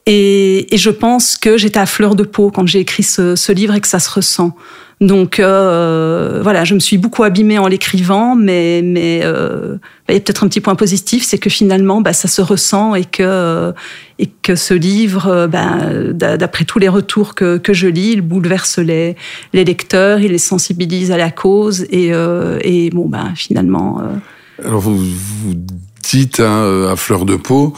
Et, 0.05 0.75
et 0.75 0.77
je 0.77 0.91
pense 0.91 1.39
que 1.39 1.57
j'étais 1.57 1.81
à 1.81 1.87
fleur 1.87 2.15
de 2.15 2.25
peau 2.25 2.51
quand 2.51 2.67
j'ai 2.67 2.81
écrit 2.81 3.05
ce, 3.05 3.37
ce 3.37 3.53
livre 3.53 3.75
et 3.75 3.81
que 3.81 3.89
ça 3.89 4.01
se 4.01 4.11
ressent. 4.11 4.55
Donc 5.01 5.41
euh, 5.41 6.41
voilà, 6.43 6.65
je 6.65 6.75
me 6.75 6.79
suis 6.79 6.99
beaucoup 6.99 7.23
abîmée 7.23 7.59
en 7.59 7.67
l'écrivant, 7.69 8.37
mais 8.37 8.83
mais 8.85 9.23
euh, 9.25 9.79
il 10.11 10.15
y 10.15 10.17
a 10.19 10.21
peut-être 10.21 10.45
un 10.45 10.49
petit 10.49 10.61
point 10.61 10.75
positif, 10.75 11.25
c'est 11.25 11.39
que 11.39 11.49
finalement, 11.49 12.03
bah, 12.03 12.13
ça 12.13 12.29
se 12.29 12.43
ressent 12.43 12.95
et 12.95 13.07
que 13.07 13.73
et 14.19 14.27
que 14.27 14.57
ce 14.57 14.75
livre, 14.75 15.49
bah, 15.51 16.37
d'après 16.37 16.67
tous 16.67 16.79
les 16.79 16.91
retours 16.91 17.35
que, 17.35 17.57
que 17.57 17.73
je 17.73 17.87
lis, 17.87 18.11
il 18.13 18.21
bouleverse 18.21 18.79
les 18.79 19.17
les 19.55 19.65
lecteurs, 19.65 20.21
il 20.21 20.33
les 20.33 20.39
sensibilise 20.39 21.11
à 21.13 21.17
la 21.17 21.31
cause 21.31 21.87
et 21.91 22.13
euh, 22.13 22.59
et 22.63 22.91
bon 22.91 23.09
bah 23.09 23.29
finalement. 23.35 24.03
Euh, 24.03 24.67
Alors 24.67 24.81
vous 24.81 25.01
dites 26.03 26.41
hein, 26.41 26.89
à 26.91 26.97
fleur 26.97 27.25
de 27.25 27.37
peau. 27.37 27.73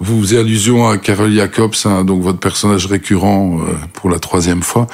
Vous 0.00 0.22
faisiez 0.22 0.38
allusion 0.38 0.88
à 0.88 0.96
Carol 0.96 1.30
Jacobs, 1.30 1.74
hein, 1.84 2.04
donc 2.04 2.22
votre 2.22 2.38
personnage 2.38 2.86
récurrent 2.86 3.58
euh, 3.60 3.74
pour 3.92 4.08
la 4.08 4.18
troisième 4.18 4.62
fois. 4.62 4.86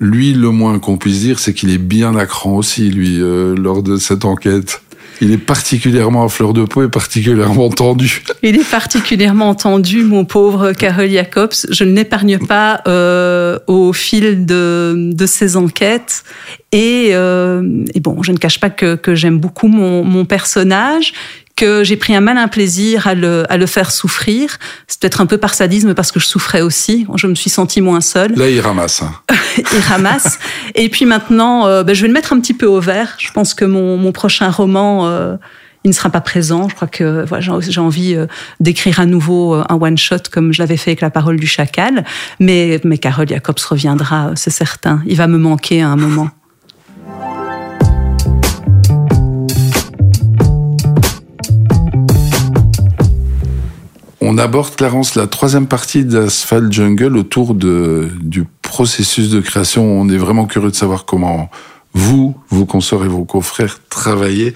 Lui, 0.00 0.32
le 0.32 0.50
moins 0.50 0.78
qu'on 0.78 0.96
puisse 0.96 1.20
dire, 1.20 1.38
c'est 1.38 1.54
qu'il 1.54 1.70
est 1.70 1.78
bien 1.78 2.14
à 2.16 2.26
cran 2.26 2.56
aussi, 2.56 2.90
lui, 2.90 3.20
euh, 3.20 3.56
lors 3.56 3.82
de 3.82 3.96
cette 3.96 4.24
enquête. 4.24 4.80
Il 5.20 5.32
est 5.32 5.38
particulièrement 5.38 6.24
à 6.24 6.28
fleur 6.28 6.52
de 6.52 6.64
peau 6.64 6.84
et 6.84 6.88
particulièrement 6.88 7.68
tendu. 7.70 8.22
Il 8.44 8.54
est 8.54 8.70
particulièrement 8.70 9.54
tendu, 9.56 10.04
mon 10.04 10.24
pauvre 10.24 10.72
Carol 10.72 11.10
Jacobs. 11.10 11.54
Je 11.70 11.82
ne 11.82 11.92
l'épargne 11.92 12.38
pas 12.38 12.82
euh, 12.86 13.58
au 13.66 13.92
fil 13.92 14.46
de, 14.46 15.10
de 15.12 15.26
ses 15.26 15.56
enquêtes. 15.56 16.22
Et, 16.70 17.10
euh, 17.12 17.84
et, 17.94 18.00
bon, 18.00 18.22
je 18.22 18.30
ne 18.30 18.36
cache 18.36 18.60
pas 18.60 18.70
que, 18.70 18.94
que 18.94 19.16
j'aime 19.16 19.40
beaucoup 19.40 19.66
mon, 19.66 20.04
mon 20.04 20.24
personnage, 20.24 21.12
que 21.58 21.82
j'ai 21.82 21.96
pris 21.96 22.14
un 22.14 22.20
malin 22.20 22.46
plaisir 22.46 23.08
à 23.08 23.14
le, 23.14 23.44
à 23.52 23.56
le 23.56 23.66
faire 23.66 23.90
souffrir. 23.90 24.58
C'est 24.86 25.00
peut-être 25.00 25.20
un 25.20 25.26
peu 25.26 25.38
par 25.38 25.54
sadisme 25.54 25.92
parce 25.92 26.12
que 26.12 26.20
je 26.20 26.26
souffrais 26.26 26.60
aussi. 26.60 27.06
Je 27.16 27.26
me 27.26 27.34
suis 27.34 27.50
sentie 27.50 27.80
moins 27.80 28.00
seule. 28.00 28.32
Là, 28.36 28.48
il 28.48 28.60
ramasse. 28.60 29.02
Hein. 29.02 29.12
il 29.58 29.80
ramasse. 29.80 30.38
Et 30.76 30.88
puis 30.88 31.04
maintenant, 31.04 31.66
euh, 31.66 31.82
ben, 31.82 31.94
je 31.94 32.02
vais 32.02 32.08
le 32.08 32.14
mettre 32.14 32.32
un 32.32 32.40
petit 32.40 32.54
peu 32.54 32.66
au 32.66 32.80
vert. 32.80 33.16
Je 33.18 33.32
pense 33.32 33.54
que 33.54 33.64
mon, 33.64 33.96
mon 33.96 34.12
prochain 34.12 34.48
roman, 34.50 35.08
euh, 35.08 35.34
il 35.82 35.88
ne 35.88 35.94
sera 35.94 36.10
pas 36.10 36.20
présent. 36.20 36.68
Je 36.68 36.76
crois 36.76 36.86
que 36.86 37.24
voilà, 37.26 37.44
j'ai 37.60 37.80
envie 37.80 38.14
euh, 38.14 38.26
d'écrire 38.60 39.00
à 39.00 39.06
nouveau 39.06 39.54
un 39.54 39.78
one-shot 39.80 40.30
comme 40.30 40.52
je 40.52 40.62
l'avais 40.62 40.76
fait 40.76 40.90
avec 40.92 41.00
La 41.00 41.10
parole 41.10 41.40
du 41.40 41.48
chacal. 41.48 42.04
Mais, 42.38 42.80
mais 42.84 42.98
Carole 42.98 43.28
Jacobs 43.28 43.58
reviendra, 43.68 44.30
c'est 44.36 44.50
certain. 44.50 45.02
Il 45.06 45.16
va 45.16 45.26
me 45.26 45.38
manquer 45.38 45.82
à 45.82 45.88
un 45.88 45.96
moment. 45.96 46.30
On 54.38 54.40
aborde, 54.40 54.76
Clarence, 54.76 55.16
la 55.16 55.26
troisième 55.26 55.66
partie 55.66 56.04
d'Asphalt 56.04 56.72
Jungle 56.72 57.16
autour 57.16 57.56
du 57.56 58.46
processus 58.62 59.30
de 59.30 59.40
création. 59.40 59.82
On 60.00 60.08
est 60.08 60.16
vraiment 60.16 60.46
curieux 60.46 60.70
de 60.70 60.76
savoir 60.76 61.06
comment 61.06 61.50
vous, 61.92 62.36
vos 62.48 62.64
consorts 62.64 63.04
et 63.04 63.08
vos 63.08 63.24
confrères 63.24 63.80
travaillez. 63.88 64.54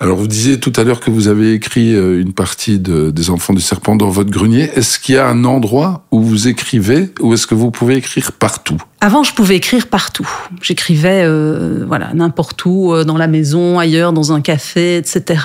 Alors, 0.00 0.16
vous 0.16 0.28
disiez 0.28 0.60
tout 0.60 0.72
à 0.76 0.84
l'heure 0.84 1.00
que 1.00 1.10
vous 1.10 1.26
avez 1.26 1.54
écrit 1.54 1.92
euh, 1.92 2.20
une 2.20 2.32
partie 2.32 2.78
de, 2.78 3.10
des 3.10 3.30
Enfants 3.30 3.52
du 3.52 3.60
Serpent 3.60 3.96
dans 3.96 4.08
votre 4.08 4.30
grenier. 4.30 4.70
Est-ce 4.76 5.00
qu'il 5.00 5.16
y 5.16 5.18
a 5.18 5.26
un 5.26 5.44
endroit 5.44 6.04
où 6.12 6.22
vous 6.22 6.46
écrivez 6.46 7.12
ou 7.18 7.34
est-ce 7.34 7.48
que 7.48 7.56
vous 7.56 7.72
pouvez 7.72 7.96
écrire 7.96 8.30
partout? 8.30 8.76
Avant, 9.00 9.24
je 9.24 9.34
pouvais 9.34 9.56
écrire 9.56 9.88
partout. 9.88 10.28
J'écrivais, 10.62 11.24
euh, 11.24 11.84
voilà, 11.84 12.14
n'importe 12.14 12.64
où, 12.64 12.92
euh, 12.92 13.02
dans 13.02 13.18
la 13.18 13.26
maison, 13.26 13.80
ailleurs, 13.80 14.12
dans 14.12 14.30
un 14.32 14.40
café, 14.40 14.98
etc. 14.98 15.40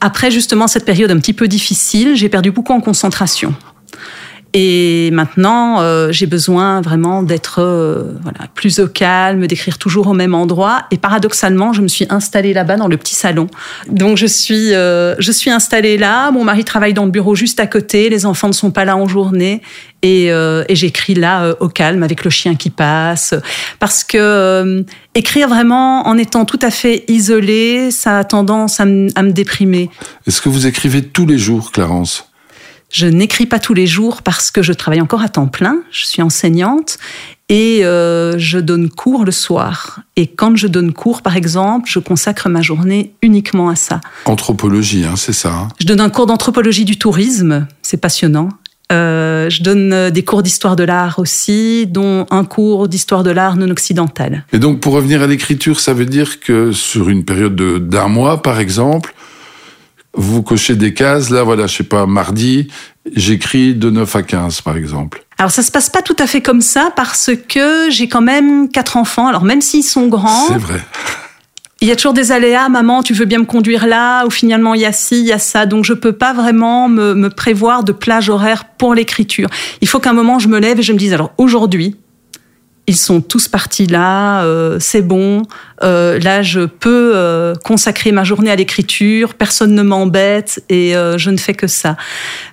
Après, 0.00 0.30
justement, 0.30 0.68
cette 0.68 0.84
période 0.84 1.10
un 1.10 1.18
petit 1.18 1.32
peu 1.32 1.48
difficile, 1.48 2.14
j'ai 2.14 2.28
perdu 2.28 2.52
beaucoup 2.52 2.72
en 2.72 2.80
concentration. 2.80 3.56
Et 4.54 5.10
maintenant, 5.12 5.80
euh, 5.80 6.12
j'ai 6.12 6.26
besoin 6.26 6.82
vraiment 6.82 7.22
d'être 7.22 7.60
euh, 7.60 8.12
voilà, 8.22 8.40
plus 8.54 8.80
au 8.80 8.86
calme, 8.86 9.46
d'écrire 9.46 9.78
toujours 9.78 10.08
au 10.08 10.12
même 10.12 10.34
endroit. 10.34 10.84
Et 10.90 10.98
paradoxalement, 10.98 11.72
je 11.72 11.80
me 11.80 11.88
suis 11.88 12.06
installée 12.10 12.52
là-bas 12.52 12.76
dans 12.76 12.88
le 12.88 12.98
petit 12.98 13.14
salon. 13.14 13.46
Donc 13.88 14.18
je 14.18 14.26
suis, 14.26 14.74
euh, 14.74 15.14
je 15.18 15.32
suis 15.32 15.50
installée 15.50 15.96
là. 15.96 16.30
Mon 16.32 16.44
mari 16.44 16.64
travaille 16.64 16.92
dans 16.92 17.06
le 17.06 17.10
bureau 17.10 17.34
juste 17.34 17.60
à 17.60 17.66
côté. 17.66 18.10
Les 18.10 18.26
enfants 18.26 18.48
ne 18.48 18.52
sont 18.52 18.70
pas 18.70 18.84
là 18.84 18.96
en 18.96 19.08
journée. 19.08 19.62
Et, 20.02 20.32
euh, 20.32 20.64
et 20.68 20.74
j'écris 20.74 21.14
là 21.14 21.44
euh, 21.44 21.54
au 21.60 21.68
calme 21.68 22.02
avec 22.02 22.24
le 22.24 22.30
chien 22.30 22.54
qui 22.54 22.68
passe. 22.68 23.34
Parce 23.78 24.04
que 24.04 24.84
écrire 25.14 25.48
vraiment 25.48 26.06
en 26.06 26.18
étant 26.18 26.44
tout 26.44 26.58
à 26.60 26.70
fait 26.70 27.04
isolé, 27.08 27.90
ça 27.90 28.18
a 28.18 28.24
tendance 28.24 28.80
à, 28.80 28.82
à 28.82 28.86
me 29.22 29.30
déprimer. 29.30 29.88
Est-ce 30.26 30.42
que 30.42 30.50
vous 30.50 30.66
écrivez 30.66 31.02
tous 31.02 31.24
les 31.24 31.38
jours, 31.38 31.70
Clarence? 31.72 32.31
Je 32.92 33.06
n'écris 33.06 33.46
pas 33.46 33.58
tous 33.58 33.74
les 33.74 33.86
jours 33.86 34.22
parce 34.22 34.50
que 34.50 34.62
je 34.62 34.72
travaille 34.72 35.00
encore 35.00 35.22
à 35.22 35.28
temps 35.28 35.48
plein, 35.48 35.78
je 35.90 36.04
suis 36.04 36.22
enseignante 36.22 36.98
et 37.48 37.84
euh, 37.84 38.38
je 38.38 38.58
donne 38.58 38.90
cours 38.90 39.24
le 39.24 39.32
soir. 39.32 40.00
Et 40.16 40.26
quand 40.26 40.56
je 40.56 40.66
donne 40.66 40.92
cours, 40.92 41.22
par 41.22 41.36
exemple, 41.36 41.88
je 41.90 41.98
consacre 41.98 42.48
ma 42.48 42.62
journée 42.62 43.14
uniquement 43.22 43.68
à 43.68 43.76
ça. 43.76 44.00
Anthropologie, 44.26 45.04
hein, 45.04 45.16
c'est 45.16 45.32
ça. 45.32 45.52
Hein 45.52 45.68
je 45.80 45.86
donne 45.86 46.00
un 46.00 46.10
cours 46.10 46.26
d'anthropologie 46.26 46.84
du 46.84 46.98
tourisme, 46.98 47.66
c'est 47.82 47.96
passionnant. 47.96 48.50
Euh, 48.92 49.48
je 49.48 49.62
donne 49.62 50.10
des 50.10 50.22
cours 50.22 50.42
d'histoire 50.42 50.76
de 50.76 50.84
l'art 50.84 51.18
aussi, 51.18 51.86
dont 51.86 52.26
un 52.30 52.44
cours 52.44 52.88
d'histoire 52.88 53.22
de 53.22 53.30
l'art 53.30 53.56
non 53.56 53.70
occidental. 53.70 54.44
Et 54.52 54.58
donc, 54.58 54.80
pour 54.80 54.92
revenir 54.92 55.22
à 55.22 55.26
l'écriture, 55.26 55.80
ça 55.80 55.94
veut 55.94 56.04
dire 56.04 56.40
que 56.40 56.72
sur 56.72 57.08
une 57.08 57.24
période 57.24 57.56
d'un 57.88 58.08
mois, 58.08 58.42
par 58.42 58.60
exemple, 58.60 59.14
vous 60.14 60.42
cochez 60.42 60.74
des 60.74 60.94
cases, 60.94 61.30
là, 61.30 61.42
voilà, 61.42 61.66
je 61.66 61.76
sais 61.76 61.84
pas, 61.84 62.06
mardi, 62.06 62.68
j'écris 63.14 63.74
de 63.74 63.90
9 63.90 64.16
à 64.16 64.22
15, 64.22 64.60
par 64.60 64.76
exemple. 64.76 65.24
Alors 65.38 65.50
ça 65.50 65.62
se 65.62 65.72
passe 65.72 65.90
pas 65.90 66.02
tout 66.02 66.16
à 66.18 66.26
fait 66.26 66.40
comme 66.40 66.60
ça 66.60 66.92
parce 66.94 67.30
que 67.48 67.90
j'ai 67.90 68.08
quand 68.08 68.20
même 68.20 68.68
quatre 68.68 68.96
enfants. 68.96 69.26
Alors 69.26 69.44
même 69.44 69.60
s'ils 69.60 69.82
sont 69.82 70.06
grands, 70.06 70.48
c'est 70.48 70.58
vrai. 70.58 70.80
Il 71.80 71.88
y 71.88 71.90
a 71.90 71.96
toujours 71.96 72.12
des 72.12 72.30
aléas, 72.30 72.68
maman, 72.68 73.02
tu 73.02 73.12
veux 73.12 73.24
bien 73.24 73.40
me 73.40 73.44
conduire 73.44 73.88
là, 73.88 74.24
ou 74.24 74.30
finalement 74.30 74.74
il 74.74 74.82
y 74.82 74.84
a 74.84 74.92
ci, 74.92 75.18
il 75.18 75.26
y 75.26 75.32
a 75.32 75.40
ça. 75.40 75.66
Donc 75.66 75.84
je 75.84 75.94
peux 75.94 76.12
pas 76.12 76.32
vraiment 76.32 76.88
me, 76.88 77.14
me 77.14 77.28
prévoir 77.28 77.82
de 77.82 77.90
plage 77.90 78.28
horaire 78.28 78.66
pour 78.78 78.94
l'écriture. 78.94 79.48
Il 79.80 79.88
faut 79.88 79.98
qu'à 79.98 80.10
un 80.10 80.12
moment 80.12 80.38
je 80.38 80.46
me 80.46 80.60
lève 80.60 80.78
et 80.78 80.82
je 80.82 80.92
me 80.92 80.98
dise 80.98 81.12
alors 81.12 81.32
aujourd'hui, 81.38 81.96
ils 82.92 82.96
sont 82.96 83.22
tous 83.22 83.48
partis 83.48 83.86
là, 83.86 84.44
euh, 84.44 84.76
c'est 84.78 85.00
bon. 85.00 85.42
Euh, 85.82 86.18
là, 86.18 86.42
je 86.42 86.60
peux 86.60 87.12
euh, 87.14 87.54
consacrer 87.64 88.12
ma 88.12 88.22
journée 88.22 88.50
à 88.50 88.56
l'écriture, 88.56 89.32
personne 89.32 89.74
ne 89.74 89.82
m'embête 89.82 90.62
et 90.68 90.92
je 90.92 91.30
ne 91.30 91.38
fais 91.38 91.54
que 91.54 91.66
ça. 91.66 91.96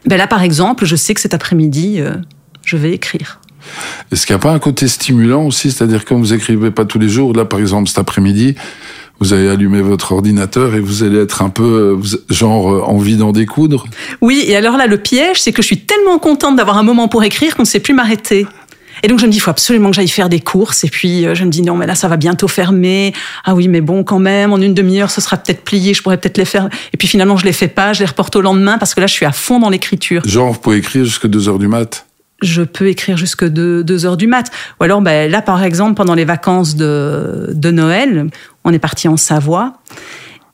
Ben 0.05 0.17
là, 0.17 0.27
par 0.27 0.41
exemple, 0.41 0.85
je 0.85 0.95
sais 0.95 1.13
que 1.13 1.19
cet 1.19 1.33
après-midi, 1.33 2.01
je 2.63 2.77
vais 2.77 2.91
écrire. 2.91 3.41
Est-ce 4.11 4.25
qu'il 4.25 4.33
n'y 4.33 4.39
a 4.39 4.41
pas 4.41 4.51
un 4.51 4.59
côté 4.59 4.87
stimulant 4.87 5.45
aussi 5.45 5.71
C'est-à-dire 5.71 6.05
quand 6.05 6.17
vous 6.17 6.33
écrivez 6.33 6.71
pas 6.71 6.85
tous 6.85 6.99
les 6.99 7.09
jours, 7.09 7.33
là, 7.33 7.43
par 7.43 7.59
exemple, 7.59 7.89
cet 7.89 7.99
après-midi, 7.99 8.55
vous 9.19 9.33
allez 9.33 9.49
allumer 9.49 9.81
votre 9.81 10.13
ordinateur 10.13 10.73
et 10.75 10.79
vous 10.79 11.03
allez 11.03 11.19
être 11.19 11.41
un 11.41 11.49
peu 11.49 11.99
genre 12.29 12.89
envie 12.89 13.17
d'en 13.17 13.33
découdre? 13.33 13.85
Oui, 14.21 14.45
et 14.47 14.55
alors 14.55 14.77
là, 14.77 14.87
le 14.87 14.97
piège, 14.97 15.41
c'est 15.41 15.51
que 15.51 15.61
je 15.61 15.67
suis 15.67 15.81
tellement 15.81 16.17
contente 16.17 16.55
d'avoir 16.55 16.77
un 16.77 16.83
moment 16.83 17.09
pour 17.09 17.23
écrire 17.25 17.57
qu'on 17.57 17.63
ne 17.63 17.67
sait 17.67 17.81
plus 17.81 17.93
m'arrêter. 17.93 18.47
Et 19.03 19.07
donc 19.07 19.19
je 19.19 19.25
me 19.25 19.31
dis, 19.31 19.37
il 19.37 19.41
faut 19.41 19.51
absolument 19.51 19.89
que 19.89 19.95
j'aille 19.95 20.07
faire 20.07 20.29
des 20.29 20.39
courses. 20.39 20.83
Et 20.83 20.89
puis 20.89 21.25
je 21.33 21.43
me 21.43 21.49
dis, 21.49 21.61
non, 21.61 21.75
mais 21.75 21.85
là, 21.85 21.95
ça 21.95 22.07
va 22.07 22.17
bientôt 22.17 22.47
fermer. 22.47 23.13
Ah 23.45 23.55
oui, 23.55 23.67
mais 23.67 23.81
bon, 23.81 24.03
quand 24.03 24.19
même, 24.19 24.53
en 24.53 24.57
une 24.57 24.73
demi-heure, 24.73 25.11
ce 25.11 25.21
sera 25.21 25.37
peut-être 25.37 25.63
plié, 25.63 25.93
je 25.93 26.01
pourrais 26.01 26.17
peut-être 26.17 26.37
les 26.37 26.45
faire. 26.45 26.69
Et 26.93 26.97
puis 26.97 27.07
finalement, 27.07 27.37
je 27.37 27.45
les 27.45 27.53
fais 27.53 27.67
pas, 27.67 27.93
je 27.93 27.99
les 27.99 28.05
reporte 28.05 28.35
au 28.35 28.41
lendemain 28.41 28.77
parce 28.77 28.93
que 28.93 29.01
là, 29.01 29.07
je 29.07 29.13
suis 29.13 29.25
à 29.25 29.31
fond 29.31 29.59
dans 29.59 29.69
l'écriture. 29.69 30.21
Genre, 30.25 30.53
vous 30.53 30.59
pouvez 30.59 30.77
écrire 30.77 31.05
jusqu'à 31.05 31.27
2 31.27 31.49
heures 31.49 31.59
du 31.59 31.67
mat? 31.67 32.05
Je 32.41 32.61
peux 32.61 32.87
écrire 32.87 33.17
jusque 33.17 33.45
2, 33.45 34.05
heures 34.05 34.17
du 34.17 34.27
mat. 34.27 34.49
Ou 34.79 34.83
alors, 34.83 35.01
ben, 35.01 35.29
là, 35.29 35.41
par 35.41 35.61
exemple, 35.63 35.95
pendant 35.95 36.13
les 36.13 36.25
vacances 36.25 36.75
de, 36.75 37.49
de 37.53 37.71
Noël, 37.71 38.29
on 38.63 38.71
est 38.71 38.79
parti 38.79 39.07
en 39.07 39.17
Savoie. 39.17 39.73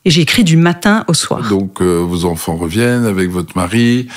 Et 0.03 0.12
j'ai 0.12 0.21
écrit 0.21 0.43
du 0.43 0.58
matin 0.58 1.03
au 1.08 1.13
soir. 1.13 1.47
Donc, 1.49 1.81
euh, 1.81 1.97
vos 1.97 2.25
enfants 2.25 2.55
reviennent 2.55 3.05
avec 3.05 3.29
votre 3.29 3.55
mari. 3.55 4.08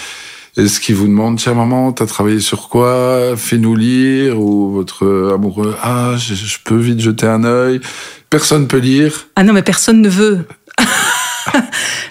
Est-ce 0.58 0.80
qu'ils 0.80 0.96
vous 0.96 1.06
demandent, 1.06 1.38
tiens 1.38 1.54
maman, 1.54 1.92
t'as 1.92 2.06
travaillé 2.06 2.40
sur 2.40 2.68
quoi? 2.68 3.36
Fais-nous 3.36 3.76
lire. 3.76 4.40
Ou 4.40 4.72
votre 4.72 5.32
amoureux, 5.32 5.76
ah, 5.82 6.14
je, 6.18 6.56
peux 6.64 6.76
vite 6.76 7.00
jeter 7.00 7.26
un 7.26 7.44
œil. 7.44 7.80
Personne 8.28 8.66
peut 8.66 8.78
lire. 8.78 9.28
Ah 9.36 9.44
non, 9.44 9.52
mais 9.52 9.62
personne 9.62 10.02
ne 10.02 10.08
veut. 10.08 10.44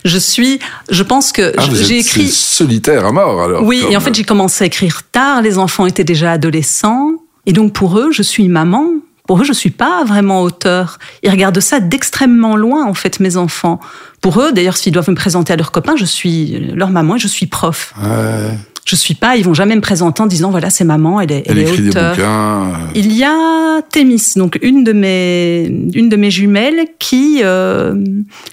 je 0.05 0.17
suis, 0.17 0.60
je 0.89 1.03
pense 1.03 1.33
que 1.33 1.53
ah, 1.57 1.63
j'ai 1.73 1.99
écrit 1.99 2.29
solitaire 2.29 3.05
à 3.05 3.12
mort 3.12 3.43
alors. 3.43 3.63
Oui, 3.63 3.83
et 3.89 3.97
en 3.97 3.99
fait 3.99 4.15
j'ai 4.15 4.23
commencé 4.23 4.63
à 4.63 4.67
écrire 4.67 5.03
tard. 5.12 5.41
Les 5.41 5.57
enfants 5.57 5.86
étaient 5.86 6.05
déjà 6.05 6.31
adolescents, 6.31 7.12
et 7.45 7.51
donc 7.51 7.73
pour 7.73 7.99
eux, 7.99 8.12
je 8.13 8.23
suis 8.23 8.47
maman. 8.47 8.86
Pour 9.27 9.41
eux, 9.41 9.43
je 9.43 9.53
suis 9.53 9.69
pas 9.69 10.05
vraiment 10.05 10.41
auteur. 10.41 10.97
Ils 11.21 11.29
regardent 11.29 11.59
ça 11.59 11.79
d'extrêmement 11.79 12.55
loin, 12.55 12.85
en 12.85 12.93
fait, 12.93 13.19
mes 13.19 13.37
enfants. 13.37 13.79
Pour 14.21 14.41
eux, 14.41 14.53
d'ailleurs, 14.53 14.77
s'ils 14.77 14.93
doivent 14.93 15.09
me 15.09 15.15
présenter 15.15 15.53
à 15.53 15.57
leurs 15.57 15.71
copains, 15.71 15.95
je 15.97 16.05
suis 16.05 16.71
leur 16.73 16.89
maman 16.89 17.17
et 17.17 17.19
je 17.19 17.27
suis 17.27 17.45
prof. 17.45 17.93
Ouais. 18.01 18.57
Je 18.85 18.95
suis 18.95 19.15
pas, 19.15 19.35
ils 19.35 19.43
vont 19.43 19.53
jamais 19.53 19.75
me 19.75 19.81
présenter 19.81 20.23
en 20.23 20.27
disant 20.27 20.49
voilà, 20.49 20.69
c'est 20.69 20.85
maman, 20.85 21.19
elle 21.19 21.33
est, 21.33 21.43
elle, 21.45 21.57
elle 21.57 21.67
écrit 21.67 21.89
auteur. 21.89 22.15
Des 22.15 22.21
bouquins. 22.21 22.71
Il 22.95 23.11
y 23.11 23.25
a 23.25 23.81
Thémis, 23.81 24.23
donc 24.37 24.57
une 24.61 24.85
de 24.85 24.93
mes, 24.93 25.65
une 25.93 26.07
de 26.07 26.15
mes 26.15 26.31
jumelles 26.31 26.87
qui, 26.97 27.41
euh, 27.43 27.95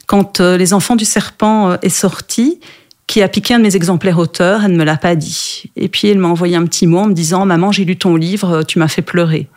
quand 0.06 0.40
euh, 0.40 0.56
Les 0.56 0.74
Enfants 0.74 0.96
du 0.96 1.04
Serpent 1.04 1.70
euh, 1.70 1.76
est 1.82 1.88
sorti, 1.88 2.58
qui 3.06 3.22
a 3.22 3.28
piqué 3.28 3.54
un 3.54 3.58
de 3.58 3.62
mes 3.62 3.76
exemplaires 3.76 4.18
auteurs, 4.18 4.64
elle 4.64 4.72
ne 4.72 4.76
me 4.76 4.82
l'a 4.82 4.96
pas 4.96 5.14
dit. 5.14 5.70
Et 5.76 5.86
puis 5.86 6.08
elle 6.08 6.18
m'a 6.18 6.28
envoyé 6.28 6.56
un 6.56 6.64
petit 6.64 6.88
mot 6.88 6.98
en 6.98 7.06
me 7.06 7.14
disant 7.14 7.46
Maman, 7.46 7.70
j'ai 7.70 7.84
lu 7.84 7.96
ton 7.96 8.16
livre, 8.16 8.64
tu 8.64 8.80
m'as 8.80 8.88
fait 8.88 9.02
pleurer. 9.02 9.48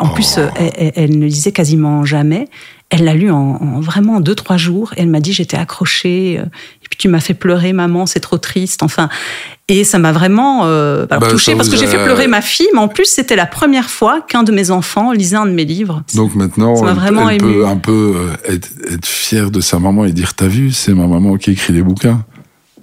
En 0.00 0.08
plus, 0.08 0.38
oh. 0.38 0.48
elle, 0.56 1.18
ne 1.18 1.26
lisait 1.26 1.52
quasiment 1.52 2.04
jamais. 2.04 2.48
Elle 2.90 3.04
l'a 3.04 3.14
lu 3.14 3.30
en, 3.30 3.80
vraiment 3.80 4.20
deux, 4.20 4.34
trois 4.34 4.56
jours. 4.56 4.92
Et 4.96 5.02
elle 5.02 5.08
m'a 5.08 5.20
dit, 5.20 5.32
j'étais 5.32 5.56
accrochée. 5.56 6.38
Euh, 6.38 6.44
et 6.44 6.88
puis 6.88 6.98
tu 6.98 7.08
m'as 7.08 7.20
fait 7.20 7.34
pleurer, 7.34 7.72
maman, 7.72 8.06
c'est 8.06 8.18
trop 8.18 8.38
triste. 8.38 8.82
Enfin, 8.82 9.08
et 9.68 9.84
ça 9.84 10.00
m'a 10.00 10.10
vraiment 10.10 10.62
euh, 10.64 11.06
bah, 11.06 11.18
touchée 11.18 11.54
parce 11.54 11.68
que 11.68 11.76
j'ai 11.76 11.86
fait 11.86 12.02
pleurer 12.02 12.26
ma 12.26 12.40
fille. 12.40 12.66
Mais 12.74 12.80
en 12.80 12.88
plus, 12.88 13.04
c'était 13.04 13.36
la 13.36 13.46
première 13.46 13.88
fois 13.88 14.20
qu'un 14.22 14.42
de 14.42 14.50
mes 14.50 14.72
enfants 14.72 15.12
lisait 15.12 15.36
un 15.36 15.46
de 15.46 15.52
mes 15.52 15.64
livres. 15.64 16.02
Donc 16.16 16.34
maintenant, 16.34 16.74
elle, 17.28 17.38
peut 17.38 17.66
un 17.66 17.76
peu 17.76 18.14
euh, 18.16 18.52
être, 18.52 18.68
être 18.90 19.06
fière 19.06 19.52
de 19.52 19.60
sa 19.60 19.78
maman 19.78 20.04
et 20.04 20.12
dire, 20.12 20.34
t'as 20.34 20.48
vu, 20.48 20.72
c'est 20.72 20.94
ma 20.94 21.06
maman 21.06 21.36
qui 21.36 21.52
écrit 21.52 21.72
les 21.72 21.82
bouquins. 21.82 22.24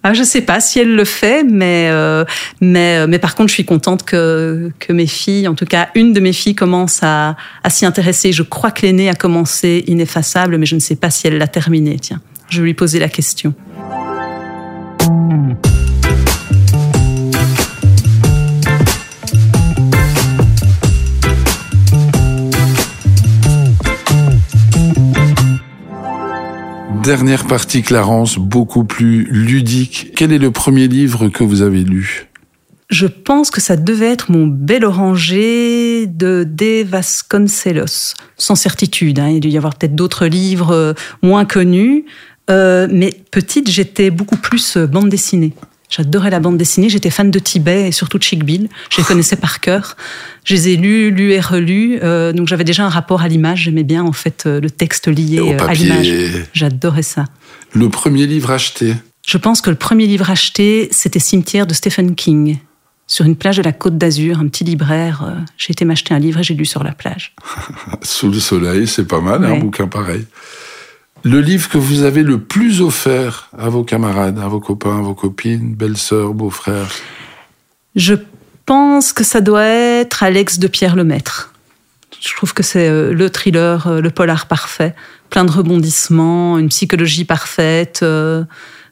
Ah, 0.10 0.14
je 0.14 0.24
sais 0.24 0.40
pas 0.40 0.62
si 0.62 0.80
elle 0.80 0.96
le 0.96 1.04
fait, 1.04 1.44
mais, 1.44 1.90
euh, 1.92 2.24
mais, 2.62 3.00
euh, 3.00 3.08
mais 3.10 3.20
par 3.20 3.36
contre, 3.36 3.50
je 3.50 3.56
suis 3.56 3.66
contente 3.66 4.06
que, 4.06 4.72
que 4.80 4.94
mes 4.94 5.06
filles, 5.06 5.50
en 5.50 5.54
tout 5.54 5.66
cas 5.66 5.90
une 5.96 6.14
de 6.14 6.22
mes 6.22 6.32
filles, 6.32 6.56
commence 6.56 7.00
à, 7.04 7.36
à 7.62 7.70
s'y 7.70 7.86
intéresser. 7.86 8.32
Je 8.32 8.44
crois 8.44 8.72
que 8.72 8.86
l'aînée 8.86 9.10
a 9.10 9.16
commencé 9.16 9.84
ineffaçable, 9.86 10.58
mais 10.60 10.66
je 10.66 10.76
ne 10.76 10.80
sais 10.80 10.96
pas 10.96 11.10
si 11.10 11.28
elle 11.28 11.38
l'a 11.38 11.48
terminé. 11.48 12.00
Tiens, 12.00 12.22
je 12.48 12.62
vais 12.62 12.68
lui 12.68 12.74
poser 12.74 13.00
la 13.00 13.10
question. 13.10 13.54
Dernière 27.08 27.46
partie, 27.48 27.84
Clarence, 27.84 28.38
beaucoup 28.38 28.84
plus 28.84 29.30
ludique. 29.32 30.12
Quel 30.14 30.34
est 30.34 30.38
le 30.38 30.52
premier 30.52 30.90
livre 30.90 31.30
que 31.30 31.46
vous 31.46 31.62
avez 31.62 31.86
lu? 31.86 32.28
Je 32.90 33.08
pense 33.08 33.50
que 33.50 33.62
ça 33.62 33.78
devait 33.78 34.12
être 34.12 34.30
Mon 34.30 34.46
bel 34.46 34.84
oranger 34.84 36.06
de 36.06 36.44
De 36.46 36.84
Vasconcelos. 36.84 38.14
Sans 38.36 38.56
certitude, 38.56 39.20
hein. 39.20 39.30
il 39.30 39.40
doit 39.40 39.50
y 39.50 39.56
avoir 39.56 39.76
peut-être 39.76 39.96
d'autres 39.96 40.26
livres 40.26 40.72
euh, 40.72 40.94
moins 41.24 41.46
connus. 41.46 42.04
Euh, 42.50 42.90
mais 42.92 43.14
petite, 43.32 43.72
j'étais 43.72 44.10
beaucoup 44.10 44.36
plus 44.36 44.76
euh, 44.76 44.86
bande 44.86 45.08
dessinée. 45.08 45.54
J'adorais 45.90 46.30
la 46.30 46.42
bande 46.42 46.58
dessinée, 46.58 46.90
j'étais 46.90 47.10
fan 47.10 47.32
de 47.32 47.40
Tibet 47.40 47.88
et 47.88 47.92
surtout 47.92 48.18
de 48.18 48.24
Chick 48.24 48.44
Bill. 48.44 48.68
Je 48.90 48.98
les 48.98 49.04
connaissais 49.04 49.38
par 49.38 49.62
cœur. 49.62 49.96
Je 50.44 50.54
les 50.54 50.70
ai 50.70 50.76
lus, 50.76 51.12
lus 51.12 51.32
et 51.32 51.40
relus. 51.40 52.00
Euh, 52.04 52.34
donc 52.34 52.48
j'avais 52.48 52.66
déjà 52.66 52.86
un 52.86 52.90
rapport 52.90 53.22
à 53.22 53.28
l'image. 53.30 53.64
J'aimais 53.64 53.84
bien 53.84 54.04
en 54.04 54.12
fait 54.12 54.44
euh, 54.46 54.60
le 54.60 54.70
texte 54.70 55.08
lié 55.08 55.40
euh, 55.40 55.66
à 55.66 55.74
l'image. 55.74 56.12
J'adorais 56.54 57.04
ça. 57.04 57.26
Le 57.72 57.90
premier 57.90 58.28
livre 58.28 58.52
acheté 58.52 58.96
Je 59.26 59.38
pense 59.38 59.62
que 59.62 59.70
le 59.70 59.78
premier 59.78 60.08
livre 60.08 60.30
acheté, 60.30 60.90
c'était 60.92 61.20
Cimetière 61.20 61.66
de 61.66 61.74
Stephen 61.74 62.16
King. 62.16 62.58
Sur 63.10 63.26
une 63.26 63.38
plage 63.38 63.56
de 63.56 63.62
la 63.62 63.72
Côte 63.72 63.98
d'Azur, 63.98 64.40
un 64.40 64.48
petit 64.50 64.66
libraire. 64.66 65.46
J'ai 65.58 65.72
été 65.72 65.86
m'acheter 65.86 66.14
un 66.14 66.20
livre 66.20 66.42
et 66.42 66.44
j'ai 66.44 66.54
lu 66.54 66.66
sur 66.66 66.84
la 66.84 66.92
plage. 66.92 67.34
Sous 68.02 68.30
le 68.30 68.42
soleil, 68.42 68.88
c'est 68.88 69.08
pas 69.08 69.22
mal, 69.22 69.46
un 69.46 69.60
bouquin 69.60 69.88
pareil. 69.88 70.26
Le 71.30 71.42
livre 71.42 71.68
que 71.68 71.78
vous 71.78 72.04
avez 72.04 72.24
le 72.24 72.40
plus 72.40 72.82
offert 72.82 73.50
à 73.58 73.68
vos 73.68 73.84
camarades, 73.84 74.40
à 74.40 74.48
vos 74.48 74.62
copains, 74.62 75.00
à 75.00 75.02
vos 75.02 75.14
copines, 75.14 75.76
belles-sœurs, 75.76 76.34
beaux-frères 76.34 76.88
Je 77.98 78.14
pense 78.66 79.12
que 79.12 79.26
ça 79.26 79.42
doit 79.42 79.66
être 79.66 80.24
Alex 80.24 80.58
de 80.58 80.68
Pierre 80.68 80.96
Lemaître. 80.96 81.54
Je 82.22 82.34
trouve 82.34 82.54
que 82.54 82.64
c'est 82.64 82.88
euh, 82.88 83.12
le 83.12 83.30
thriller, 83.30 83.88
euh, 83.88 84.00
le 84.00 84.10
polar 84.10 84.46
parfait, 84.46 84.96
plein 85.30 85.44
de 85.44 85.52
rebondissements, 85.52 86.60
une 86.60 86.70
psychologie 86.70 87.26
parfaite. 87.26 88.00
Euh, 88.04 88.46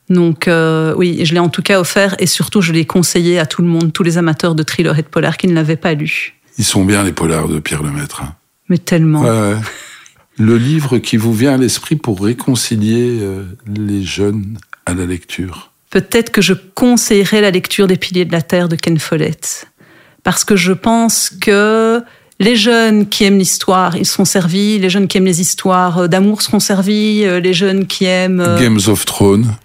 donc 0.09 0.49
oui, 0.97 1.23
je 1.23 1.33
l'ai 1.33 1.39
en 1.39 1.47
tout 1.47 1.61
cas 1.61 1.79
offert 1.79 2.15
et 2.19 2.27
surtout 2.27 2.59
je 2.59 2.73
l'ai 2.73 2.83
conseillé 2.83 3.39
à 3.39 3.45
tout 3.45 3.61
le 3.61 3.69
monde, 3.69 3.93
tous 3.93 4.03
les 4.03 4.17
amateurs 4.17 4.55
de 4.55 4.63
thriller 4.63 4.99
et 4.99 5.03
de 5.03 5.07
polar 5.07 5.37
qui 5.37 5.47
ne 5.47 5.53
l'avaient 5.53 5.77
pas 5.77 5.93
lu. 5.93 6.35
Ils 6.57 6.65
sont 6.65 6.83
bien 6.83 7.01
les 7.03 7.13
polars 7.13 7.47
de 7.47 7.59
Pierre 7.59 7.81
Lemaître. 7.81 8.23
Hein. 8.23 8.35
Mais 8.67 8.77
tellement. 8.77 9.21
Ouais, 9.21 9.55
le 10.37 10.57
livre 10.57 10.97
qui 10.97 11.17
vous 11.17 11.33
vient 11.33 11.53
à 11.53 11.57
l'esprit 11.57 11.95
pour 11.95 12.23
réconcilier 12.23 13.19
euh, 13.21 13.43
les 13.73 14.03
jeunes 14.03 14.57
à 14.85 14.93
la 14.93 15.05
lecture 15.05 15.71
Peut-être 15.89 16.31
que 16.31 16.41
je 16.41 16.53
conseillerais 16.53 17.41
la 17.41 17.51
lecture 17.51 17.87
des 17.87 17.95
Piliers 17.95 18.25
de 18.25 18.33
la 18.33 18.41
Terre 18.41 18.67
de 18.67 18.75
Ken 18.75 18.99
Follett. 18.99 19.67
Parce 20.23 20.43
que 20.43 20.57
je 20.57 20.73
pense 20.73 21.29
que 21.29 22.03
les 22.39 22.57
jeunes 22.57 23.07
qui 23.07 23.23
aiment 23.23 23.37
l'histoire, 23.37 23.95
ils 23.95 24.05
seront 24.05 24.25
servis. 24.25 24.77
Les 24.77 24.89
jeunes 24.89 25.07
qui 25.07 25.17
aiment 25.17 25.25
les 25.25 25.39
histoires 25.39 26.09
d'amour 26.09 26.41
seront 26.41 26.59
servis. 26.59 27.23
Euh, 27.23 27.39
les 27.39 27.53
jeunes 27.53 27.87
qui 27.87 28.05
aiment... 28.05 28.41
Euh, 28.41 28.59
Games 28.59 28.81
of 28.87 29.05
Thrones 29.05 29.55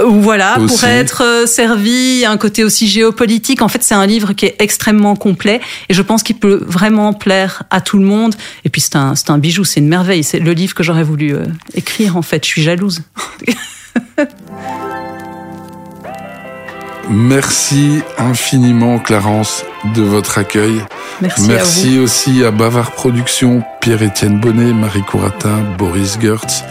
voilà, 0.00 0.58
pour 0.66 0.82
être 0.84 1.22
euh, 1.22 1.46
servi, 1.46 2.24
un 2.26 2.36
côté 2.36 2.64
aussi 2.64 2.88
géopolitique. 2.88 3.62
En 3.62 3.68
fait, 3.68 3.82
c'est 3.82 3.94
un 3.94 4.06
livre 4.06 4.32
qui 4.32 4.46
est 4.46 4.56
extrêmement 4.58 5.14
complet 5.14 5.60
et 5.88 5.94
je 5.94 6.02
pense 6.02 6.22
qu'il 6.22 6.36
peut 6.36 6.64
vraiment 6.66 7.12
plaire 7.12 7.62
à 7.70 7.80
tout 7.80 7.98
le 7.98 8.04
monde. 8.04 8.34
Et 8.64 8.70
puis, 8.70 8.80
c'est 8.80 8.96
un, 8.96 9.14
un 9.28 9.38
bijou, 9.38 9.64
c'est 9.64 9.80
une 9.80 9.88
merveille. 9.88 10.24
C'est 10.24 10.40
le 10.40 10.52
livre 10.52 10.74
que 10.74 10.82
j'aurais 10.82 11.04
voulu 11.04 11.34
euh, 11.34 11.44
écrire, 11.74 12.16
en 12.16 12.22
fait. 12.22 12.44
Je 12.44 12.48
suis 12.50 12.62
jalouse. 12.62 13.02
Merci 17.10 18.02
infiniment, 18.18 18.98
Clarence, 18.98 19.64
de 19.94 20.02
votre 20.02 20.38
accueil. 20.38 20.82
Merci, 21.20 21.48
Merci 21.48 21.98
aussi 21.98 22.44
à 22.44 22.50
Bavard 22.50 22.92
Productions, 22.92 23.62
Pierre-Étienne 23.80 24.40
Bonnet, 24.40 24.72
Marie 24.72 25.02
Couratin, 25.02 25.58
Boris 25.78 26.18
Gertz 26.20 26.64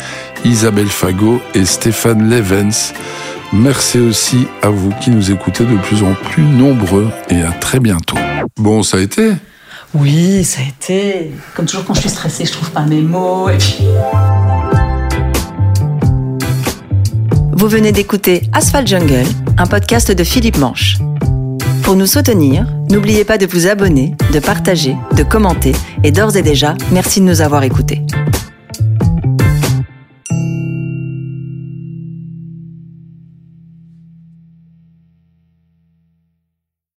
Isabelle 0.45 0.89
Fagot 0.89 1.41
et 1.53 1.65
Stéphane 1.65 2.29
Levens. 2.29 2.93
Merci 3.53 3.99
aussi 3.99 4.47
à 4.61 4.69
vous 4.69 4.91
qui 5.01 5.09
nous 5.09 5.31
écoutez 5.31 5.63
de 5.63 5.77
plus 5.77 6.03
en 6.03 6.13
plus 6.15 6.43
nombreux 6.43 7.09
et 7.29 7.41
à 7.41 7.51
très 7.51 7.79
bientôt. 7.79 8.17
Bon, 8.57 8.83
ça 8.83 8.97
a 8.97 8.99
été? 8.99 9.31
Oui, 9.93 10.43
ça 10.43 10.61
a 10.61 10.65
été. 10.65 11.31
Comme 11.55 11.65
toujours 11.65 11.85
quand 11.85 11.93
je 11.93 12.01
suis 12.01 12.09
stressée, 12.09 12.45
je 12.45 12.51
trouve 12.51 12.71
pas 12.71 12.81
mes 12.81 13.01
mots 13.01 13.47
Vous 17.53 17.67
venez 17.67 17.91
d'écouter 17.93 18.49
Asphalt 18.51 18.87
Jungle, 18.87 19.25
un 19.57 19.65
podcast 19.65 20.11
de 20.11 20.23
Philippe 20.23 20.57
Manche. 20.57 20.97
Pour 21.83 21.95
nous 21.95 22.05
soutenir, 22.05 22.65
n'oubliez 22.89 23.25
pas 23.25 23.37
de 23.37 23.45
vous 23.45 23.67
abonner, 23.67 24.15
de 24.31 24.39
partager, 24.39 24.95
de 25.15 25.23
commenter 25.23 25.73
et 26.03 26.11
d'ores 26.11 26.37
et 26.37 26.41
déjà, 26.41 26.75
merci 26.91 27.19
de 27.19 27.25
nous 27.25 27.41
avoir 27.41 27.63
écoutés. 27.63 28.01